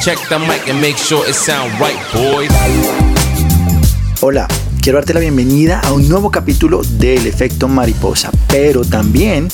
[0.00, 2.50] Check the mic and make sure it sound right, boys.
[4.22, 4.48] Hola,
[4.80, 9.48] quiero darte la bienvenida a un nuevo capítulo del efecto mariposa, pero también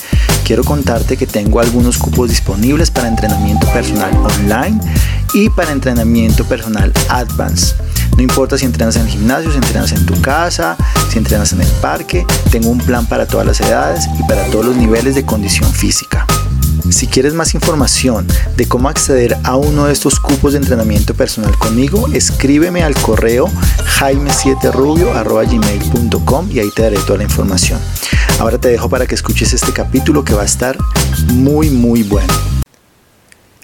[0.44, 4.80] quiero contarte que tengo algunos cupos disponibles para entrenamiento personal online
[5.34, 7.74] y para entrenamiento personal advanced.
[8.16, 10.76] No importa si entrenas en el gimnasio, si entrenas en tu casa,
[11.10, 14.66] si entrenas en el parque, tengo un plan para todas las edades y para todos
[14.66, 16.24] los niveles de condición física.
[16.90, 21.58] Si quieres más información de cómo acceder a uno de estos cupos de entrenamiento personal
[21.58, 23.48] conmigo, escríbeme al correo
[23.98, 27.80] jaime7rubio.gmail.com y ahí te daré toda la información.
[28.38, 30.78] Ahora te dejo para que escuches este capítulo que va a estar
[31.32, 32.32] muy muy bueno.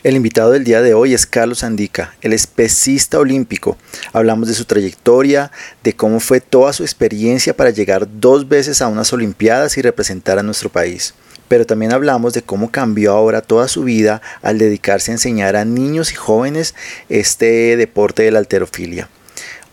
[0.02, 3.78] El invitado del día de hoy es Carlos Andica, el especista olímpico.
[4.12, 5.52] Hablamos de su trayectoria,
[5.84, 10.40] de cómo fue toda su experiencia para llegar dos veces a unas Olimpiadas y representar
[10.40, 11.14] a nuestro país
[11.48, 15.64] pero también hablamos de cómo cambió ahora toda su vida al dedicarse a enseñar a
[15.64, 16.74] niños y jóvenes
[17.08, 19.08] este deporte de la alterofilia.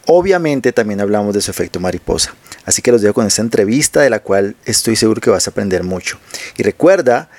[0.06, 2.34] Obviamente también hablamos de su efecto mariposa,
[2.66, 5.52] así que los dejo con esta entrevista de la cual estoy seguro que vas a
[5.52, 6.20] aprender mucho.
[6.58, 7.30] Y recuerda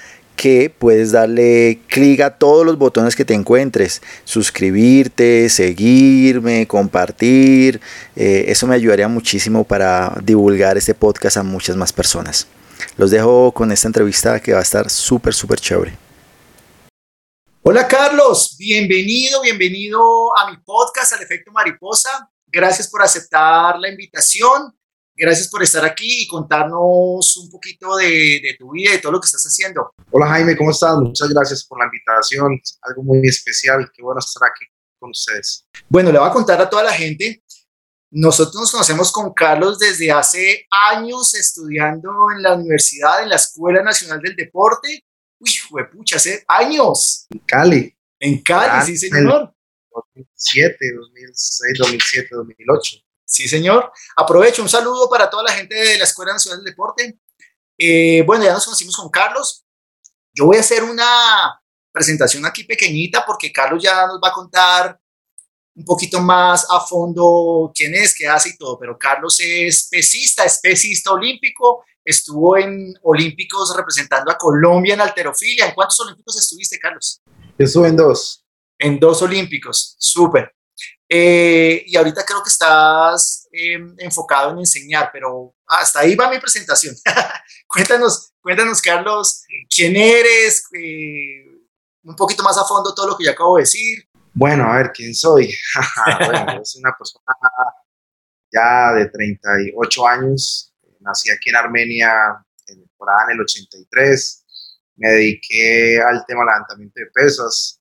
[0.41, 7.79] que puedes darle clic a todos los botones que te encuentres, suscribirte, seguirme, compartir,
[8.17, 12.47] eh, eso me ayudaría muchísimo para divulgar este podcast a muchas más personas.
[12.97, 15.97] Los dejo con esta entrevista que va a estar súper, súper chévere.
[17.63, 20.01] Hola Carlos, bienvenido, bienvenido
[20.39, 22.31] a mi podcast, al efecto mariposa.
[22.47, 24.75] Gracias por aceptar la invitación.
[25.15, 29.21] Gracias por estar aquí y contarnos un poquito de, de, tu vida y todo lo
[29.21, 29.93] que estás haciendo.
[30.11, 30.97] Hola Jaime, ¿cómo estás?
[30.97, 32.59] Muchas gracias por la invitación.
[32.83, 33.91] Algo muy especial.
[33.95, 34.65] Qué bueno estar aquí
[34.99, 35.67] con ustedes.
[35.89, 37.43] Bueno, le voy a contar a toda la gente
[38.13, 43.83] nosotros nos conocemos con Carlos desde hace años estudiando en la universidad, en la Escuela
[43.83, 45.05] Nacional del Deporte.
[45.39, 45.51] Uy,
[45.93, 47.27] pucha, hace años.
[47.31, 47.97] En Cali.
[48.19, 49.55] En Cali, sí, señor.
[49.93, 52.97] 2007, 2006, 2007, 2008.
[53.25, 53.93] Sí, señor.
[54.17, 57.21] Aprovecho un saludo para toda la gente de la Escuela Nacional del Deporte.
[57.79, 59.65] Eh, bueno, ya nos conocimos con Carlos.
[60.35, 61.61] Yo voy a hacer una
[61.93, 65.00] presentación aquí pequeñita porque Carlos ya nos va a contar
[65.81, 70.45] un poquito más a fondo quién es, qué hace y todo, pero Carlos es pesista,
[70.45, 75.67] es pesista olímpico, estuvo en Olímpicos representando a Colombia en alterofilia.
[75.67, 77.23] ¿En cuántos Olímpicos estuviste, Carlos?
[77.57, 78.45] Estuve en dos.
[78.79, 80.55] En dos Olímpicos, súper.
[81.09, 86.39] Eh, y ahorita creo que estás em, enfocado en enseñar, pero hasta ahí va mi
[86.39, 86.95] presentación.
[87.67, 91.47] cuéntanos, cuéntanos, Carlos, quién eres, eh,
[92.05, 94.93] un poquito más a fondo todo lo que yo acabo de decir, bueno, a ver,
[94.93, 95.53] ¿quién soy?
[96.27, 97.25] bueno, soy una persona
[98.53, 100.75] ya de 38 años.
[101.01, 102.13] Nací aquí en Armenia
[102.67, 104.45] en, por en el 83.
[104.97, 107.81] Me dediqué al tema levantamiento de pesas,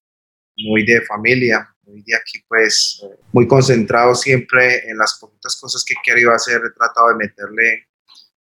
[0.55, 3.01] muy de familia, muy de aquí, pues,
[3.33, 6.61] muy concentrado siempre en las poquitas cosas que querido hacer.
[6.65, 7.87] He tratado de meterle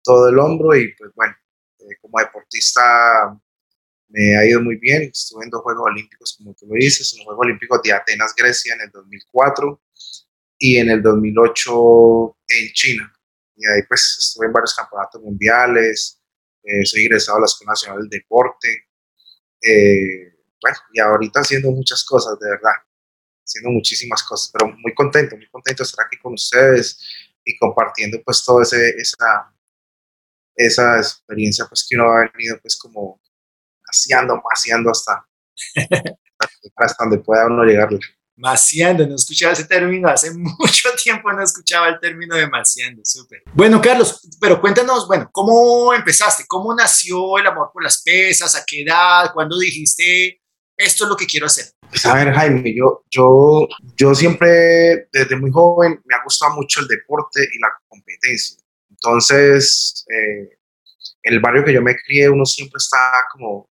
[0.02, 1.34] todo el hombro y, pues, bueno,
[1.80, 3.38] eh, como deportista
[4.12, 5.02] me ha ido muy bien.
[5.04, 8.34] Estuve en dos Juegos Olímpicos, como tú lo dices, en los Juegos Olímpicos de Atenas,
[8.36, 9.82] Grecia, en el 2004
[10.58, 13.12] y en el 2008 en China.
[13.56, 16.20] Y ahí pues estuve en varios campeonatos mundiales,
[16.62, 18.68] eh, soy ingresado a la Escuela Nacional del Deporte.
[19.62, 22.72] Eh, bueno, y ahorita haciendo muchas cosas, de verdad,
[23.44, 27.00] haciendo muchísimas cosas, pero muy contento, muy contento de estar aquí con ustedes
[27.44, 29.52] y compartiendo pues toda esa,
[30.54, 33.21] esa experiencia pues que uno ha venido pues como
[33.92, 35.26] maciando, maciando hasta,
[36.76, 37.90] hasta donde pueda uno llegar.
[38.34, 43.42] Maciando, no escuchaba ese término, hace mucho tiempo no escuchaba el término de maciando, súper.
[43.52, 46.44] Bueno, Carlos, pero cuéntanos, bueno, ¿cómo empezaste?
[46.48, 48.56] ¿Cómo nació el amor por las pesas?
[48.56, 49.32] ¿A qué edad?
[49.34, 50.40] ¿Cuándo dijiste,
[50.76, 51.66] esto es lo que quiero hacer?
[51.88, 56.80] Pues a ver, Jaime, yo, yo, yo siempre, desde muy joven, me ha gustado mucho
[56.80, 58.56] el deporte y la competencia.
[58.88, 60.56] Entonces, eh,
[61.22, 63.68] el barrio que yo me crié, uno siempre está como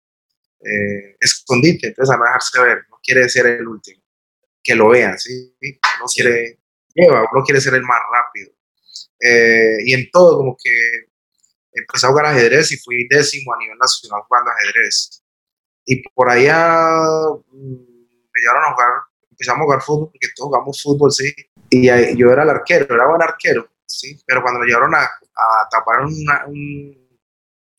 [0.60, 4.02] eh, escondite, entonces a no dejarse ver, no quiere ser el último,
[4.62, 5.54] que lo vean, ¿sí?
[6.00, 6.58] No quiere,
[6.94, 8.50] lleva, uno quiere ser el más rápido.
[9.20, 10.70] Eh, y en todo, como que
[11.72, 15.22] empecé a jugar ajedrez y fui décimo a nivel nacional jugando ajedrez.
[15.84, 16.86] Y por allá
[17.50, 17.72] mm,
[18.32, 18.92] me llevaron a jugar,
[19.30, 21.32] empezamos a jugar fútbol, porque todos jugamos fútbol, sí.
[21.70, 24.20] Y yo era el arquero, era buen arquero, sí.
[24.26, 27.07] Pero cuando me llevaron a, a tapar un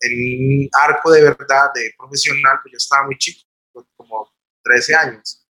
[0.02, 3.48] en un arco de verdad, de profesional, pues yo estaba muy chico,
[3.96, 4.32] como
[4.64, 5.46] 13 años.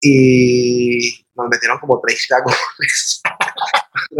[0.00, 3.22] Y nos metieron como 30 goles.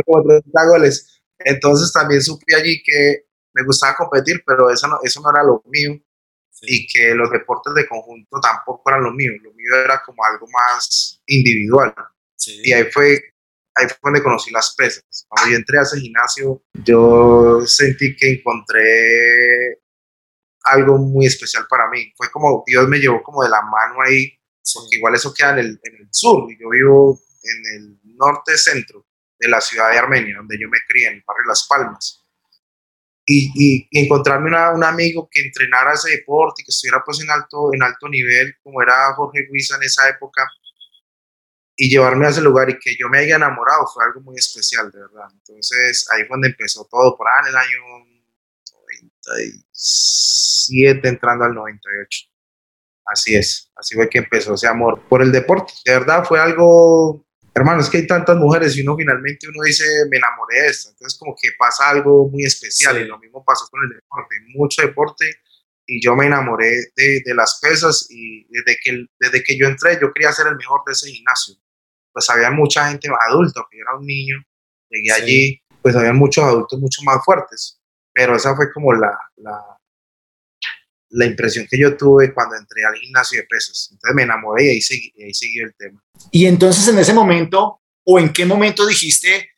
[0.05, 1.21] como 30 goles.
[1.39, 5.63] Entonces también supe allí que me gustaba competir, pero eso no, eso no era lo
[5.67, 6.01] mío.
[6.63, 10.47] y que los deportes de conjunto tampoco eran lo mío, lo mío era como algo
[10.49, 11.95] más individual.
[12.47, 13.21] Y ahí fue,
[13.77, 15.05] ahí fue donde conocí las pesas.
[15.29, 19.81] Cuando yo entré a ese gimnasio, yo sentí que encontré
[20.65, 22.13] algo muy especial para mí.
[22.17, 24.33] Fue como Dios me llevó como de la mano ahí,
[24.75, 28.57] porque igual eso queda en el, en el sur, y yo vivo en el norte
[28.57, 29.07] centro
[29.39, 32.23] de la ciudad de Armenia, donde yo me crié, en el barrio Las Palmas.
[33.29, 37.31] Y, y, encontrarme una, un amigo que entrenara ese deporte y que estuviera pues en
[37.31, 40.49] alto, en alto nivel, como era Jorge Guisa en esa época,
[41.77, 44.91] y llevarme a ese lugar y que yo me haya enamorado fue algo muy especial,
[44.91, 45.29] de verdad.
[45.33, 47.81] Entonces ahí fue donde empezó todo, por ahí en el año
[48.73, 52.29] 97, entrando al 98.
[53.05, 55.73] Así es, así fue que empezó ese amor por el deporte.
[55.85, 57.25] De verdad fue algo
[57.55, 60.91] hermano, es que hay tantas mujeres y uno finalmente uno dice, me enamoré de esta.
[60.91, 64.83] Entonces como que pasa algo muy especial y lo mismo pasó con el deporte, mucho
[64.83, 65.25] deporte
[65.87, 69.99] y yo me enamoré de, de, las pesas y desde que, desde que yo entré
[70.01, 71.55] yo quería ser el mejor de ese gimnasio.
[72.17, 74.37] Pues había mucha gente adulta, que yo era un niño,
[74.89, 77.79] llegué allí, pues había muchos adultos mucho más fuertes,
[78.11, 79.77] pero esa fue como la, la
[81.11, 83.89] la impresión que yo tuve cuando entré al gimnasio de pesas.
[83.93, 86.03] Entonces me enamoré y ahí, seguí, ahí siguió el tema.
[86.31, 89.51] Y entonces en ese momento, o en qué momento dijiste,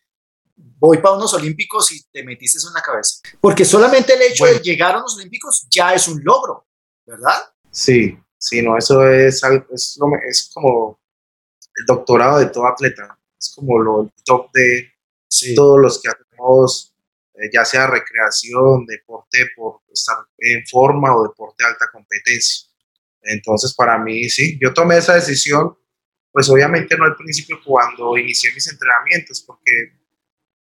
[0.57, 3.21] voy para unos olímpicos y te metiste en la cabeza?
[3.41, 6.67] Porque solamente el hecho de llegar a los olímpicos ya es un logro,
[7.07, 7.43] ¿verdad?
[7.71, 11.01] Sí, sí, no, eso es, es, es como
[11.79, 14.93] el doctorado de todo atleta, es como lo top de
[15.55, 16.95] todos los que hacemos
[17.39, 22.69] eh, ya sea recreación, deporte por estar en forma o deporte de alta competencia.
[23.23, 25.77] Entonces, para mí, sí, yo tomé esa decisión,
[26.33, 29.73] pues obviamente no al principio cuando inicié mis entrenamientos, porque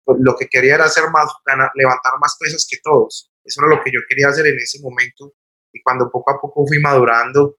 [0.04, 1.32] pues, lo que quería era hacer más,
[1.76, 3.32] levantar más pesas que todos.
[3.44, 5.34] Eso era lo que yo quería hacer en ese momento.
[5.78, 7.58] Y cuando poco a poco fui madurando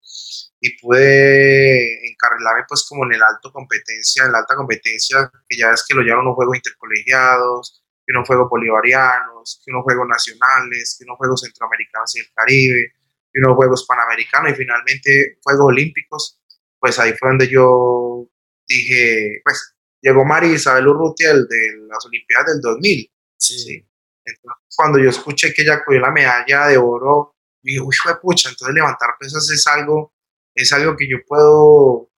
[0.61, 5.71] y pude encarrilarme pues como en el alto competencia, en la alta competencia, que ya
[5.71, 10.97] es que lo llevan unos juegos intercolegiados, que unos Juegos Bolivarianos, que unos Juegos Nacionales,
[10.99, 12.93] que unos Juegos Centroamericanos y el Caribe,
[13.31, 16.41] que unos Juegos Panamericanos y finalmente Juegos Olímpicos,
[16.81, 18.27] pues ahí fue donde yo
[18.67, 23.13] dije, pues llegó María Isabel Urrutia de las Olimpiadas del 2000.
[23.37, 23.87] Sí.
[24.25, 27.37] Entonces, cuando yo escuché que ella cogió la medalla de oro,
[27.73, 30.15] dije, uy, pucha, entonces levantar pesas es algo,
[30.55, 32.11] es algo que yo puedo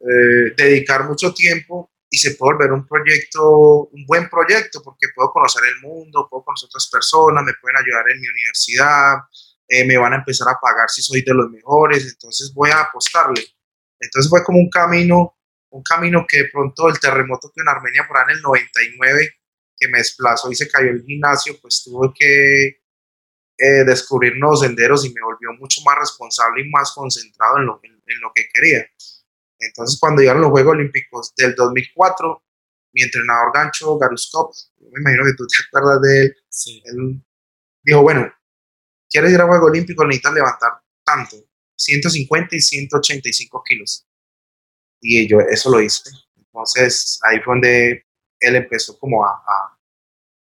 [0.00, 5.30] eh, dedicar mucho tiempo y se puede volver un proyecto, un buen proyecto, porque puedo
[5.30, 9.16] conocer el mundo, puedo conocer otras personas, me pueden ayudar en mi universidad,
[9.68, 12.80] eh, me van a empezar a pagar si soy de los mejores, entonces voy a
[12.80, 13.44] apostarle.
[14.00, 15.36] Entonces fue como un camino,
[15.70, 19.30] un camino que de pronto el terremoto que en Armenia por ahí en el 99,
[19.76, 22.80] que me desplazó y se cayó el gimnasio, pues tuve que
[23.58, 27.80] eh, descubrir nuevos senderos y me volvió mucho más responsable y más concentrado en lo,
[27.82, 28.86] en lo que quería.
[29.58, 32.44] Entonces, cuando llegaron los Juegos Olímpicos del 2004,
[32.92, 36.36] mi entrenador gancho, Garuskov, me imagino que tú te acuerdas de él,
[36.84, 37.24] él
[37.82, 38.32] dijo, bueno,
[39.10, 40.06] ¿quieres ir a Juegos Olímpicos?
[40.06, 41.36] Necesitas levantar tanto,
[41.76, 44.06] 150 y 185 kilos.
[45.00, 46.10] Y yo eso lo hice.
[46.36, 48.06] Entonces, ahí fue donde
[48.40, 49.77] él empezó como a, a,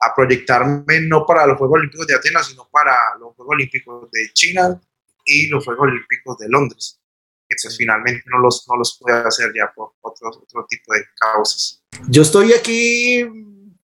[0.00, 4.32] a proyectarme no para los Juegos Olímpicos de Atenas, sino para los Juegos Olímpicos de
[4.32, 4.81] China
[5.25, 7.00] y los Juegos Olímpicos de Londres
[7.48, 11.04] que pues finalmente no los, no los puede hacer ya por otro, otro tipo de
[11.19, 11.82] causas.
[12.08, 13.25] Yo estoy aquí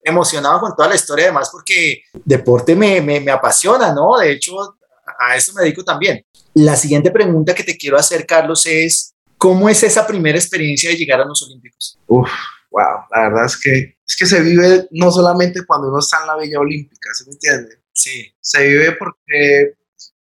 [0.02, 4.18] emocionado con toda la historia, además porque deporte me, me, me apasiona, ¿no?
[4.18, 4.76] De hecho,
[5.18, 6.24] a eso me dedico también.
[6.54, 10.96] La siguiente pregunta que te quiero hacer, Carlos, es, ¿cómo es esa primera experiencia de
[10.96, 11.98] llegar a los Olímpicos?
[12.06, 12.30] Uf,
[12.70, 16.26] wow, la verdad es que, es que se vive no solamente cuando uno está en
[16.28, 17.82] la Villa Olímpica, ¿se me entiende?
[17.92, 18.32] Sí.
[18.40, 19.74] Se vive porque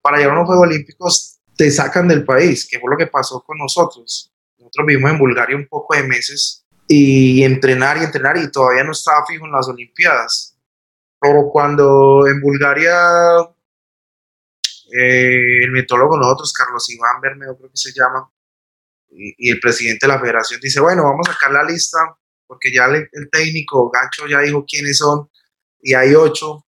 [0.01, 3.43] para llegar a unos Juegos Olímpicos te sacan del país, que fue lo que pasó
[3.43, 4.33] con nosotros.
[4.57, 8.91] Nosotros vivimos en Bulgaria un poco de meses y entrenar y entrenar y todavía no
[8.91, 10.57] estaba fijo en las Olimpiadas.
[11.19, 12.95] Pero cuando en Bulgaria
[14.91, 18.29] eh, el metólogo nosotros, Carlos Iván Bermeo creo que se llama,
[19.11, 21.97] y, el presidente de la federación dice, bueno, vamos a sacar la lista,
[22.49, 25.29] porque ya el, el técnico Gancho ya dijo quiénes son,
[25.81, 26.65] y hay ocho,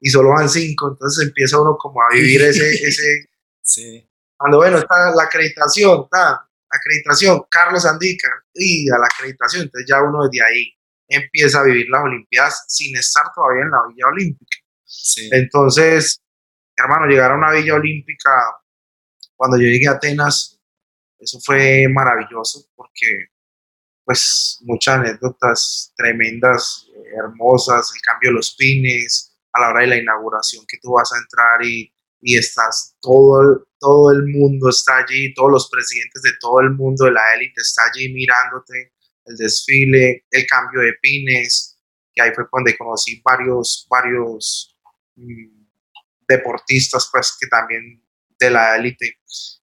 [0.00, 3.28] y solo van cinco, entonces empieza uno como a vivir ese, ese,
[3.60, 4.08] Sí.
[4.36, 10.00] Cuando, bueno, está la acreditación, está acreditación, Carlos Andica, y a la acreditación, entonces ya
[10.00, 10.72] uno desde ahí
[11.08, 14.58] empieza a vivir las Olimpiadas sin estar todavía en la Villa Olímpica.
[14.84, 15.28] Sí.
[15.32, 16.22] Entonces,
[16.76, 18.30] hermano, llegar a una Villa Olímpica,
[19.34, 20.60] cuando yo llegué a Atenas,
[21.18, 23.32] eso fue maravilloso porque,
[24.08, 26.86] pues, muchas anécdotas tremendas,
[27.16, 31.12] hermosas, el cambio de los pines, a la hora de la inauguración que tú vas
[31.12, 36.32] a entrar y y estás todo, todo el mundo está allí, todos los presidentes de
[36.40, 38.92] todo el mundo de la élite está allí mirándote,
[39.24, 41.78] el desfile, el cambio de pines,
[42.12, 44.76] que ahí fue donde conocí varios, varios
[45.16, 45.66] mm,
[46.26, 48.02] deportistas, pues que también
[48.38, 49.18] de la élite.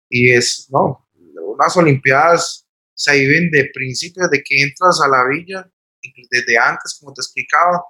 [0.10, 1.10] Y es, no,
[1.42, 2.65] unas Olimpiadas
[2.96, 5.70] se viven de principios de que entras a la villa,
[6.30, 7.84] desde antes, como te explicaba,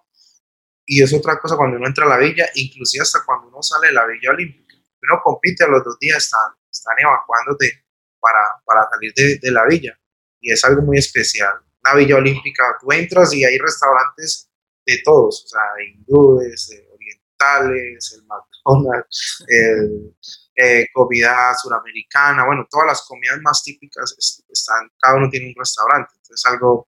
[0.86, 3.88] y es otra cosa cuando uno entra a la villa, inclusive hasta cuando uno sale
[3.88, 4.76] de la villa olímpica.
[4.76, 7.86] Uno compite a los dos días, están, están evacuándote
[8.20, 9.98] para, para salir de, la villa.
[10.40, 11.54] Y es algo muy especial.
[11.84, 14.50] La villa olímpica, tú entras y hay restaurantes
[14.86, 20.16] de todos, o sea, hindúes, de orientales, el McDonald's, el,
[20.56, 24.16] eh, comida suramericana, bueno, todas las comidas más típicas
[24.50, 26.88] están, cada uno tiene un restaurante, entonces es algo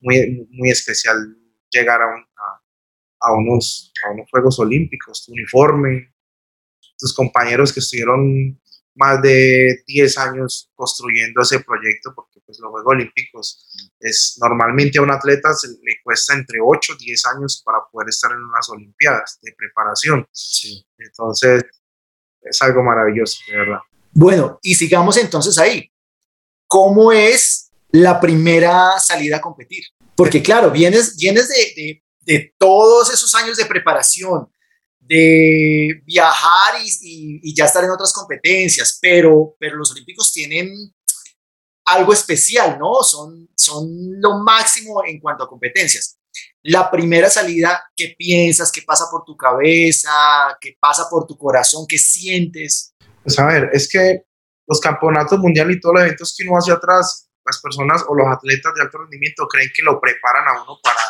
[0.00, 1.16] muy, muy especial
[1.70, 2.08] llegar a,
[3.20, 6.14] a, unos, a unos Juegos Olímpicos, tu uniforme,
[6.98, 8.60] tus compañeros que estuvieron
[8.96, 15.02] más de 10 años construyendo ese proyecto, porque pues, los Juegos Olímpicos es normalmente a
[15.02, 18.68] un atleta se le cuesta entre 8 o 10 años para poder estar en unas
[18.70, 20.26] Olimpiadas de preparación.
[20.98, 21.64] Entonces,
[22.48, 23.78] es algo maravilloso, de verdad.
[24.12, 25.90] Bueno, y sigamos entonces ahí.
[26.66, 29.84] ¿Cómo es la primera salida a competir?
[30.14, 34.48] Porque claro, vienes, vienes de, de, todos esos años de preparación,
[34.98, 40.72] de viajar y, y, ya estar en otras competencias, pero, pero los Olímpicos tienen
[41.84, 43.02] algo especial, ¿no?
[43.02, 43.86] Son, son
[44.20, 46.15] lo máximo en cuanto a competencias
[46.62, 48.72] la primera salida, ¿qué piensas?
[48.72, 50.10] ¿Qué pasa por tu cabeza?
[50.60, 51.86] ¿Qué pasa por tu corazón?
[51.88, 52.94] ¿Qué sientes?
[53.22, 54.24] Pues a ver, es que
[54.66, 58.26] los campeonatos mundiales y todos los eventos que uno hace atrás, las personas o los
[58.26, 61.00] atletas de alto rendimiento creen que lo preparan a uno para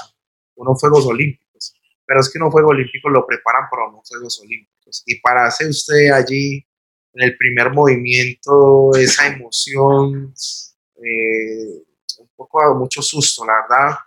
[0.56, 5.02] unos Juegos Olímpicos, pero es que unos Juegos Olímpicos lo preparan para unos Juegos Olímpicos.
[5.06, 6.66] Y para hacer usted allí
[7.14, 10.34] en el primer movimiento esa emoción,
[11.02, 11.82] eh,
[12.18, 13.98] un poco mucho susto, la verdad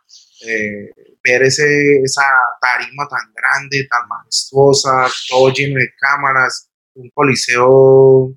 [0.46, 0.92] eh,
[1.24, 2.24] ver ese, esa
[2.62, 8.34] tarima tan grande, tan majestuosa, todo lleno de cámaras, un coliseo,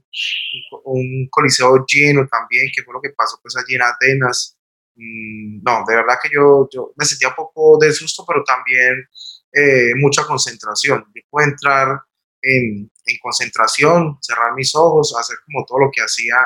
[0.85, 4.57] un coliseo lleno también, que fue lo que pasó pues allí en Atenas.
[4.95, 9.07] Mm, no, de verdad que yo, yo me sentía un poco de susto, pero también
[9.53, 11.05] eh, mucha concentración.
[11.15, 12.01] Yo puedo entrar
[12.41, 16.37] en, en, concentración, cerrar mis ojos, hacer como todo lo que hacía,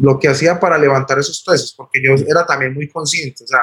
[0.00, 3.60] lo que hacía para levantar esos pesos, porque yo era también muy consciente, o sea,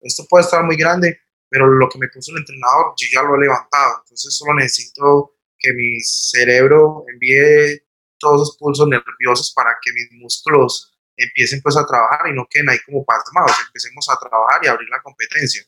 [0.00, 3.34] esto puede estar muy grande, pero lo que me puso el entrenador, yo ya lo
[3.34, 7.82] he levantado, entonces solo necesito que mi cerebro envíe
[8.18, 12.70] todos los pulsos nerviosos para que mis músculos empiecen pues a trabajar y no queden
[12.70, 15.62] ahí como pasmados, empecemos a trabajar y abrir la competencia.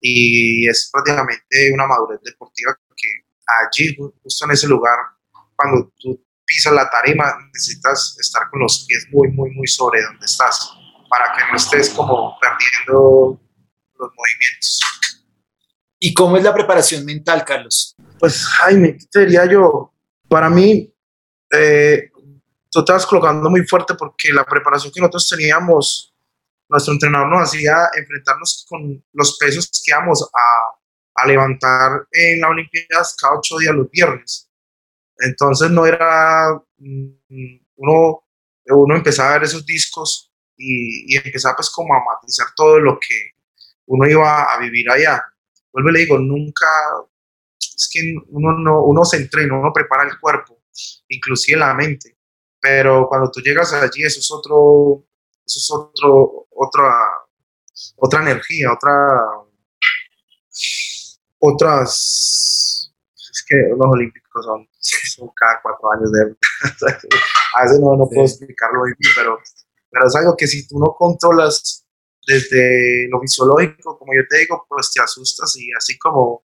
[0.00, 3.08] Y es prácticamente una madurez deportiva que
[3.46, 4.98] allí, justo en ese lugar,
[5.56, 10.26] cuando tú pisas la tarima, necesitas estar con los pies muy, muy, muy sobre donde
[10.26, 10.72] estás,
[11.08, 13.40] para que no estés como perdiendo
[14.02, 14.80] los movimientos.
[15.98, 17.94] ¿Y cómo es la preparación mental, Carlos?
[18.18, 19.92] Pues, Jaime, te diría yo,
[20.28, 20.92] para mí,
[21.52, 22.10] eh,
[22.70, 26.14] tú estabas colocando muy fuerte porque la preparación que nosotros teníamos,
[26.68, 32.48] nuestro entrenador nos hacía enfrentarnos con los pesos que íbamos a, a levantar en la
[32.48, 34.50] Olimpiadas cada ocho días los viernes.
[35.18, 38.24] Entonces no era, mm, uno,
[38.66, 42.98] uno empezaba a ver esos discos y, y empezaba pues como a matizar todo lo
[42.98, 43.31] que,
[43.92, 45.22] uno iba a vivir allá.
[45.70, 46.66] Vuelvo y le digo, nunca,
[47.58, 50.62] es que uno, no, uno se entrena, uno prepara el cuerpo,
[51.08, 52.16] inclusive la mente,
[52.60, 55.04] pero cuando tú llegas allí, eso es otro,
[55.44, 56.90] eso es otro, otra,
[57.96, 58.92] otra energía, otra,
[61.38, 66.34] otras, es que los olímpicos son, son cada cuatro años de,
[67.56, 69.38] a veces no, no puedo explicarlo bien, pero,
[69.90, 71.81] pero es algo que si tú no controlas
[72.26, 76.44] desde lo fisiológico, como yo te digo, pues te asustas y así como,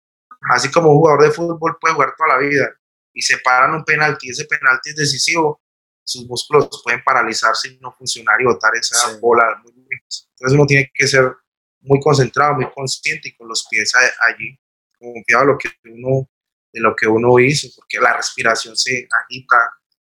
[0.50, 2.74] así como un jugador de fútbol puede jugar toda la vida
[3.12, 5.62] y se paran un penalti, ese penalti es decisivo,
[6.04, 10.90] sus músculos pueden paralizarse y no funcionar y botar esa bola muy Entonces uno tiene
[10.94, 11.32] que ser
[11.80, 14.58] muy concentrado, muy consciente y con los pies allí,
[14.98, 16.28] confiado en lo que uno,
[16.72, 19.56] de lo que uno hizo, porque la respiración se agita.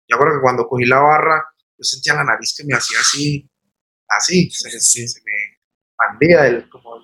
[0.08, 1.44] Yo creo que cuando cogí la barra,
[1.78, 3.48] yo sentía la nariz que me hacía así,
[4.08, 5.53] así, se, se me
[6.20, 6.96] el, como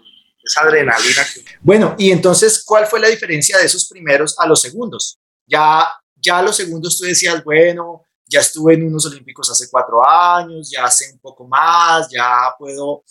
[0.43, 1.23] esa adrenalina.
[1.61, 5.19] Bueno, y entonces, ¿cuál fue la diferencia de esos primeros a los segundos?
[5.47, 10.71] Ya, ya los segundos tú decías, bueno, ya estuve en unos olímpicos hace cuatro años,
[10.71, 13.05] ya sé un poco más, ya puedo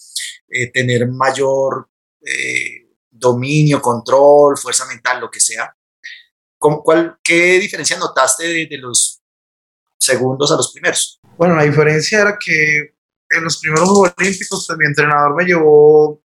[0.48, 1.90] eh, tener mayor
[2.22, 5.76] eh, dominio, control, fuerza mental, lo que sea.
[6.58, 9.20] ¿Cómo, cuál, ¿Qué diferencia notaste de, los
[10.00, 11.20] segundos a los primeros.
[11.38, 12.96] Bueno, la diferencia era que
[13.30, 16.24] en los primeros Juegos Olímpicos, pues mi entrenador me llevó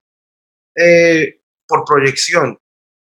[0.75, 2.57] eh, por proyección,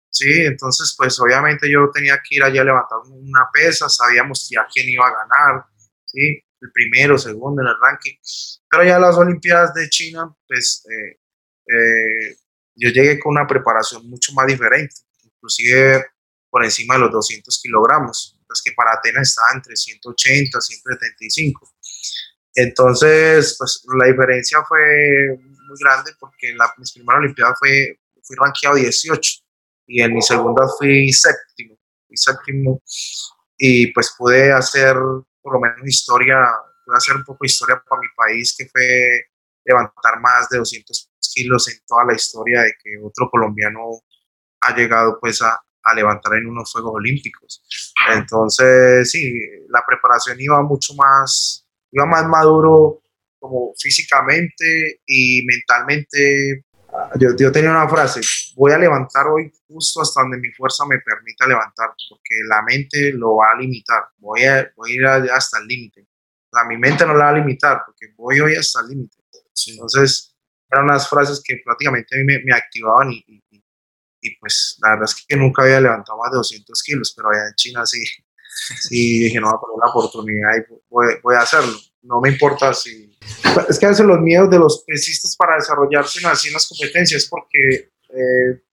[0.09, 0.45] ¿sí?
[0.45, 4.89] Entonces, pues obviamente yo tenía que ir allá a levantar una pesa, sabíamos ya quién
[4.89, 5.65] iba a ganar,
[6.05, 6.43] ¿sí?
[6.61, 8.15] El primero, segundo en el ranking.
[8.69, 11.19] Pero ya las Olimpiadas de China, pues eh,
[11.67, 12.35] eh,
[12.75, 16.05] yo llegué con una preparación mucho más diferente, inclusive
[16.49, 21.74] por encima de los 200 kilogramos, es que para Atenas estaba entre 180, 175.
[22.55, 28.35] Entonces, pues la diferencia fue muy grande porque en la, mis primera Olimpiada fue, fui
[28.37, 29.31] rankeado 18
[29.87, 32.81] y en mi segunda fui séptimo, fui séptimo.
[33.57, 34.95] Y pues pude hacer
[35.41, 36.37] por lo menos historia,
[36.85, 39.27] pude hacer un poco de historia para mi país que fue
[39.65, 43.81] levantar más de 200 kilos en toda la historia de que otro colombiano
[44.61, 47.63] ha llegado pues a, a levantar en unos Juegos Olímpicos.
[48.11, 51.64] Entonces, sí, la preparación iba mucho más,
[51.95, 53.01] iba más maduro
[53.39, 56.65] como físicamente y mentalmente.
[57.19, 58.21] Yo, yo tenía una frase,
[58.55, 63.11] voy a levantar hoy justo hasta donde mi fuerza me permita levantar, porque la mente
[63.13, 66.07] lo va a limitar, voy a, voy a ir hasta el límite.
[66.53, 69.17] La, mi mente no la va a limitar, porque voy hoy hasta el límite.
[69.67, 70.37] Entonces,
[70.71, 73.63] eran unas frases que prácticamente a mí me, me activaban y, y,
[74.21, 77.47] y, pues la verdad es que nunca había levantado más de 200 kilos, pero allá
[77.49, 78.01] en China sí,
[78.55, 81.77] sí dije, no, voy a poner una oportunidad y voy, voy, a hacerlo.
[82.01, 83.17] No me importa si...
[83.69, 87.27] Es que a veces los miedos de los pesistas para desarrollarse así en las competencias
[87.29, 88.63] porque eh,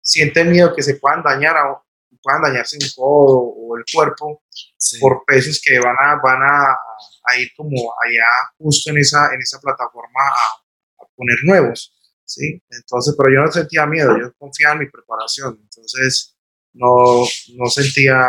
[0.00, 1.82] sienten miedo que se puedan dañar a,
[2.22, 4.42] puedan dañarse un codo o el cuerpo
[4.78, 4.98] sí.
[4.98, 6.76] por pesos que van a, van a,
[7.24, 11.94] a, ir como allá justo en esa, en esa plataforma a, a poner nuevos.
[12.24, 12.60] ¿sí?
[12.68, 16.36] Entonces, pero yo no sentía miedo, yo confiaba en mi preparación, entonces
[16.72, 17.24] no,
[17.54, 18.22] no sentía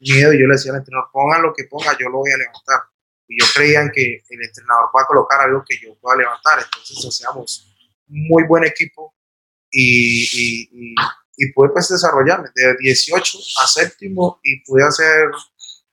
[0.00, 2.38] miedo y yo le decía al entrenador, ponga lo que ponga, yo lo voy a
[2.38, 2.80] levantar.
[3.28, 6.58] Y yo creía en que el entrenador va a colocar algo que yo pueda levantar,
[6.58, 7.74] entonces hacíamos
[8.06, 9.14] muy buen equipo
[9.70, 10.94] y, y, y,
[11.36, 15.30] y pude pues desarrollarme de 18 a séptimo y pude hacer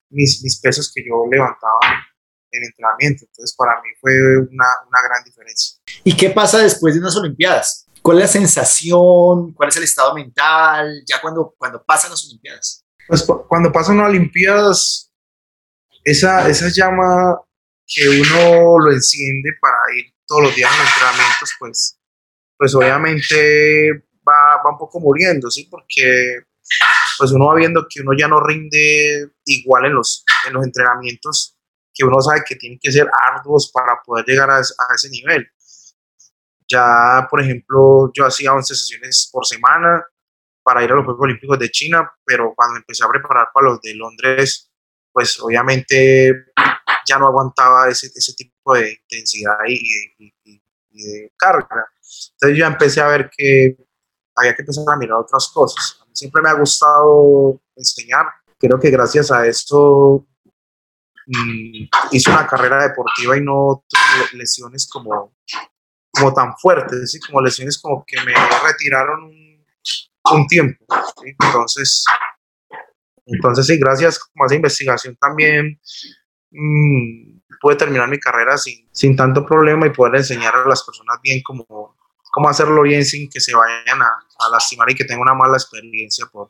[0.09, 1.79] mis, mis pesos que yo levantaba
[2.51, 3.25] en entrenamiento.
[3.25, 5.79] Entonces, para mí fue una, una, gran diferencia.
[6.03, 7.87] ¿Y qué pasa después de unas Olimpiadas?
[8.01, 9.53] ¿Cuál es la sensación?
[9.53, 11.03] ¿Cuál es el estado mental?
[11.05, 12.80] Ya cuando, cuando pasan las Olimpiadas.
[13.07, 15.11] Pues cuando pasan las Olimpiadas,
[16.03, 17.39] esa, esa llama
[17.85, 21.99] que uno lo enciende para ir todos los días a los entrenamientos, pues,
[22.57, 23.91] pues obviamente
[24.27, 25.67] va, va un poco muriendo, ¿sí?
[25.69, 26.43] Porque
[27.17, 31.57] pues uno va viendo que uno ya no rinde igual en los, en los entrenamientos
[31.93, 35.45] que uno sabe que tienen que ser arduos para poder llegar a, a ese nivel.
[36.69, 40.05] Ya, por ejemplo, yo hacía 11 sesiones por semana
[40.63, 43.81] para ir a los Juegos Olímpicos de China, pero cuando empecé a preparar para los
[43.81, 44.71] de Londres,
[45.11, 46.45] pues obviamente
[47.07, 49.73] ya no aguantaba ese, ese tipo de intensidad y,
[50.17, 51.87] y, y, y, de carga.
[52.33, 53.75] Entonces yo empecé a ver que
[54.35, 55.99] había que empezar a mirar otras cosas.
[56.13, 58.25] Siempre me ha gustado enseñar.
[58.59, 60.27] Creo que gracias a esto
[61.27, 65.33] Mm, hice una carrera deportiva y no tuve lesiones como,
[66.11, 67.19] como tan fuertes, ¿sí?
[67.19, 68.33] como lesiones como que me
[68.65, 69.50] retiraron un,
[70.25, 70.85] un tiempo.
[71.23, 72.05] Entonces,
[73.25, 75.79] entonces, sí, gracias a esa investigación también
[76.51, 81.19] mmm, pude terminar mi carrera sin, sin tanto problema y poder enseñar a las personas
[81.21, 81.95] bien cómo,
[82.31, 84.07] cómo hacerlo bien sin que se vayan a,
[84.39, 86.49] a lastimar y que tengan una mala experiencia por,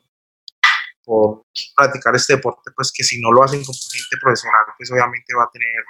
[1.04, 1.44] por
[1.76, 5.44] practicar este deporte, pues que si no lo hacen con gente profesional, pues obviamente va
[5.44, 5.84] a tener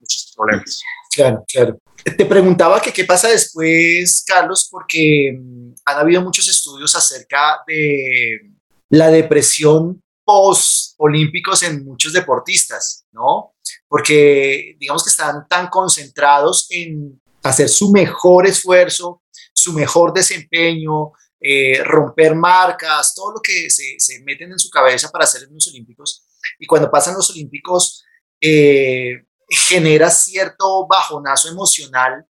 [0.00, 0.82] muchos problemas.
[1.14, 1.78] Claro, claro.
[2.02, 8.52] Te preguntaba que qué pasa después, Carlos, porque mm, han habido muchos estudios acerca de
[8.90, 13.54] la depresión post-olímpicos en muchos deportistas, ¿no?
[13.88, 21.82] Porque digamos que están tan concentrados en hacer su mejor esfuerzo, su mejor desempeño, eh,
[21.84, 26.26] romper marcas, todo lo que se, se, meten en su cabeza para hacer los Olímpicos.
[26.58, 28.02] Y cuando pasan los Olímpicos,
[28.40, 32.26] eh, genera cierto bajonazo emocional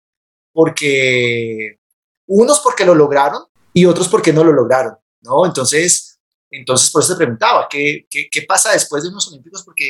[0.52, 1.80] porque
[2.28, 3.43] unos porque lo lograron
[3.74, 5.45] y otros porque no lo lograron, ¿no?
[5.45, 6.19] Entonces,
[6.52, 9.63] entonces por eso te preguntaba, ¿qué, qué, pasa después de unos Olímpicos?
[9.63, 9.86] Porque